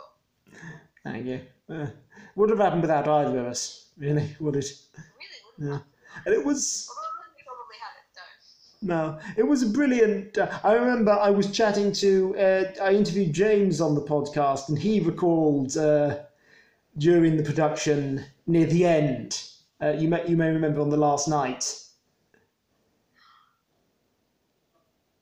[1.04, 1.40] Thank you.
[1.68, 1.86] Uh,
[2.34, 4.64] would have happened without either of us, really, would it?
[4.94, 6.22] really wouldn't Yeah.
[6.24, 6.88] And it was.
[6.88, 9.18] Although we probably had it down.
[9.20, 10.38] No, it was a brilliant.
[10.38, 12.36] Uh, I remember I was chatting to.
[12.38, 16.20] Uh, I interviewed James on the podcast, and he recalled uh,
[16.96, 19.42] during the production near the end.
[19.84, 21.78] Uh, you may you may remember on the last night.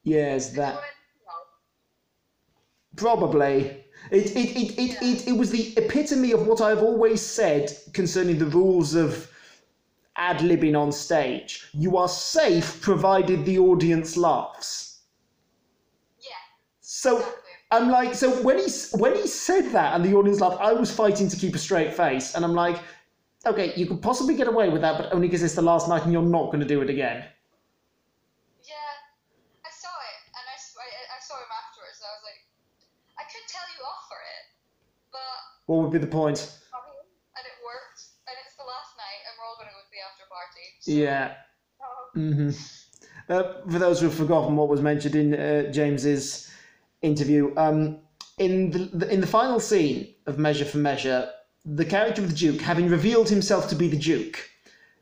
[0.05, 0.89] Yes, that What I-
[1.27, 1.47] well,
[2.97, 3.85] probably.
[4.11, 8.39] It it, it, it, it it was the epitome of what I've always said concerning
[8.39, 9.29] the rules of
[10.17, 11.69] ad libbing on stage.
[11.73, 15.01] You are safe provided the audience laughs.
[16.21, 16.31] yeah,
[16.81, 17.25] So.
[17.75, 18.67] I'm like, so when he
[18.99, 21.95] when he said that and the audience laughed, I was fighting to keep a straight
[21.95, 22.79] face, and I'm like,
[23.47, 26.05] okay, you could possibly get away with that, but only because it's the last night
[26.05, 27.25] and you're not going to do it again.
[28.65, 28.93] Yeah,
[29.65, 32.41] I saw it, and I, I- I saw him afterwards, and I was like,
[33.19, 34.45] I could tell you off for it,
[35.13, 35.37] but
[35.67, 36.39] What would be the point?
[37.35, 39.91] And it worked, and it's the last night, and we're all going to go to
[39.91, 40.65] the after party.
[40.81, 41.35] So, Yeah.
[41.81, 42.51] uh, hmm
[43.29, 46.51] Uh, for those who've forgotten what was mentioned in uh, James's
[47.01, 47.99] interview, um,
[48.39, 51.31] in the, the in the final scene of Measure for Measure,
[51.65, 54.51] the character of the Duke, having revealed himself to be the Duke,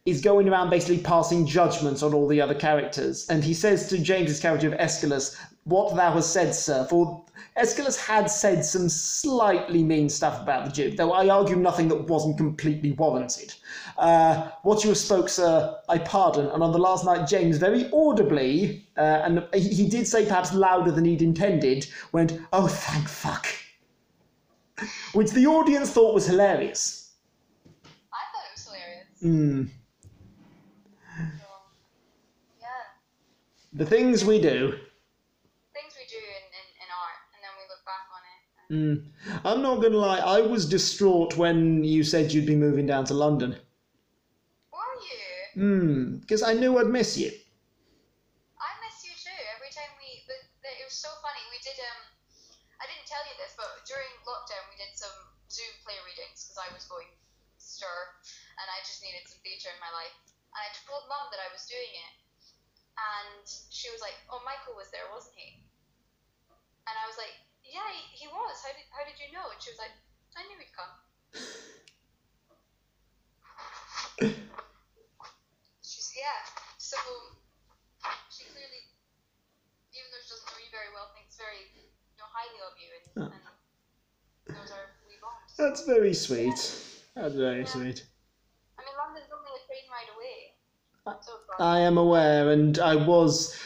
[0.07, 3.99] is going around basically passing judgment on all the other characters, and he says to
[3.99, 7.23] James's character of Escalus, "What thou hast said, sir." For
[7.57, 12.09] Escalus had said some slightly mean stuff about the Duke, though I argue nothing that
[12.09, 13.55] wasn't completely warranted.
[13.99, 16.47] Uh, what you have spoke, sir, I pardon.
[16.47, 20.55] And on the last night, James very audibly, uh, and he he did say perhaps
[20.55, 23.47] louder than he'd intended, went, "Oh, thank fuck,"
[25.13, 27.13] which the audience thought was hilarious.
[28.13, 29.07] I thought it was hilarious.
[29.23, 29.71] Mm.
[32.61, 32.67] Yeah,
[33.73, 34.71] The things we do.
[35.73, 38.41] things we do in, in, in art, and then we look back on it.
[38.73, 39.45] Mm.
[39.45, 43.15] I'm not gonna lie, I was distraught when you said you'd be moving down to
[43.15, 43.57] London.
[44.73, 45.63] Were you?
[45.63, 47.31] Hmm, because I knew I'd miss you.
[57.81, 58.01] Stir,
[58.61, 60.13] and I just needed some theatre in my life.
[60.53, 62.13] And I told mum that I was doing it,
[63.01, 65.65] and she was like, "Oh, Michael was there, wasn't he?"
[66.85, 67.33] And I was like,
[67.65, 68.61] "Yeah, he, he was.
[68.61, 69.97] How did how did you know?" And she was like,
[70.37, 70.93] "I knew he'd come."
[75.81, 76.45] She's yeah.
[76.77, 76.99] So
[78.29, 78.93] she clearly,
[79.97, 82.91] even though she doesn't know you very well, thinks very you know highly of you,
[82.93, 83.31] and, Oh.
[83.31, 85.55] and those are we bonds.
[85.57, 86.59] That's very sweet.
[86.59, 88.05] That's very sweet.
[88.79, 91.21] I mean, London's only a train ride away.
[91.23, 91.33] So.
[91.59, 93.59] I am aware, and I was,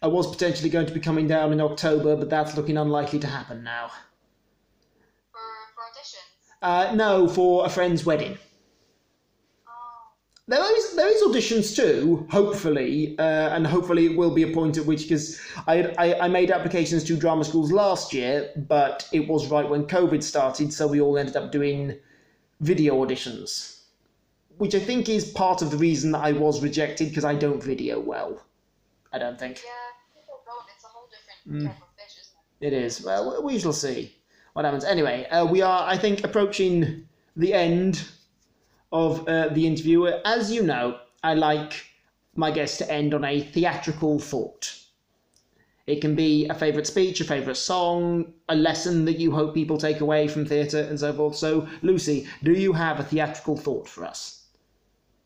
[0.00, 3.26] I was potentially going to be coming down in October, but that's looking unlikely to
[3.26, 3.90] happen now.
[5.30, 5.40] for
[5.74, 6.90] for auditions.
[6.90, 8.38] Uh, no, for a friend's wedding.
[9.68, 9.72] Oh,
[10.48, 13.22] There is there is auditions too, hopefully, uh,
[13.54, 17.04] and hopefully it will be a point at which because I, I I made applications
[17.04, 21.18] to drama schools last year, but it was right when COVID started, so we all
[21.18, 21.98] ended up doing
[22.62, 23.82] video auditions,
[24.56, 27.62] which I think is part of the reason that I was rejected because I don't
[27.62, 28.40] video well.
[29.12, 30.20] I don't think yeah.
[30.20, 30.64] People don't.
[30.74, 31.66] It's a whole different Mm.
[31.66, 32.66] type of fish, isn't it?
[32.68, 33.02] it is.
[33.04, 34.14] Well, we shall see
[34.54, 34.84] what happens.
[34.84, 37.06] Anyway, uh, we are I think approaching
[37.36, 38.04] the end
[38.92, 40.06] of uh, the interview.
[40.24, 41.84] As you know, I like
[42.36, 44.78] my guests to end on a theatrical thought.
[45.86, 49.78] It can be a favourite speech, a favourite song, a lesson that you hope people
[49.78, 51.34] take away from theatre, and so forth.
[51.34, 54.46] So, Lucie, do you have a theatrical thought for us?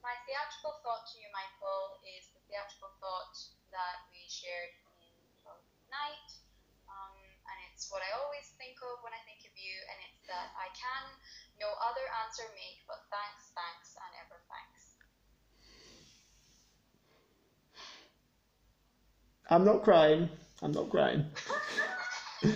[0.00, 3.36] My theatrical thought to you, Michael, is the theatrical thought
[3.68, 4.72] that we shared
[5.04, 5.12] in
[5.44, 6.28] Twelfth Night,
[6.88, 10.24] um, and It's what I always think of when I think of you, and it's
[10.32, 11.04] that I can
[11.60, 14.96] no other answer make but thanks, thanks, and ever thanks.
[19.52, 20.28] I'm not crying.
[20.62, 21.26] I'm not crying.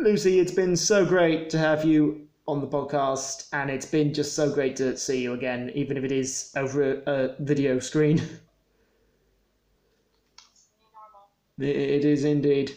[0.00, 4.34] Lucie, it's been so great to have you on the podcast, and it's been just
[4.34, 8.18] so great to see you again, even if it is over a, a video screen.
[8.18, 8.30] It's
[10.78, 11.98] new normal.
[11.98, 12.72] It is indeed.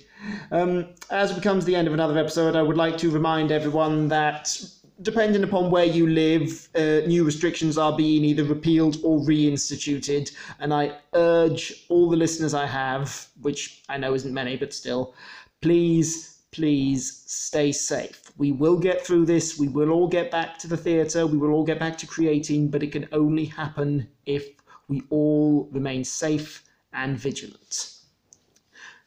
[0.52, 4.08] Um, as it becomes the end of another episode, I would like to remind everyone
[4.10, 4.62] that,
[5.02, 10.32] depending upon where you live, uh, new restrictions are being either repealed or reinstituted.
[10.60, 15.16] And I urge all the listeners I have, which I know isn't many, but still,
[15.62, 18.32] please, please stay safe.
[18.38, 19.58] We will get through this.
[19.58, 21.26] We will all get back to the theatre.
[21.26, 24.50] We will all get back to creating, but it can only happen if
[24.88, 27.96] we all remain safe and vigilant.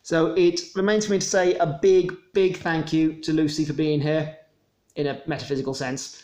[0.03, 3.73] So it remains for me to say a big, big thank you to Lucie for
[3.73, 4.37] being here
[4.97, 6.23] in a metaphysical sense.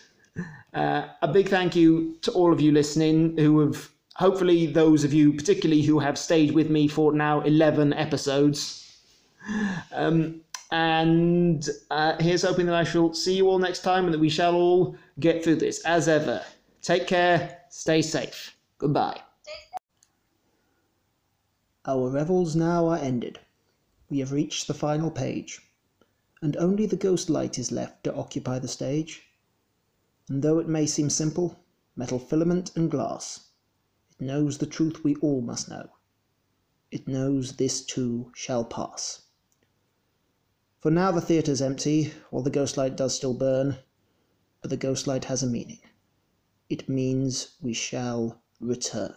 [0.75, 5.13] Uh, a big thank you to all of you listening who have, hopefully, those of
[5.13, 8.99] you particularly who have stayed with me for now 11 episodes.
[9.93, 14.21] Um, and uh, here's hoping that I shall see you all next time and that
[14.21, 15.85] we shall all get through this.
[15.85, 16.43] As ever,
[16.83, 18.57] take care, stay safe.
[18.79, 19.21] Goodbye.
[21.87, 23.41] Our revels now are ended.
[24.11, 25.61] We have reached the final page,
[26.43, 29.23] and only the ghost light is left to occupy the stage.
[30.29, 31.65] And though it may seem simple,
[31.97, 33.51] metal filament and glass,
[34.11, 35.91] it knows the truth we all must know.
[36.91, 39.23] It knows this too shall pass.
[40.81, 43.77] For now the theatre's empty, while the ghost light does still burn,
[44.63, 45.81] but the ghost light has a meaning.
[46.69, 49.15] It means we shall return.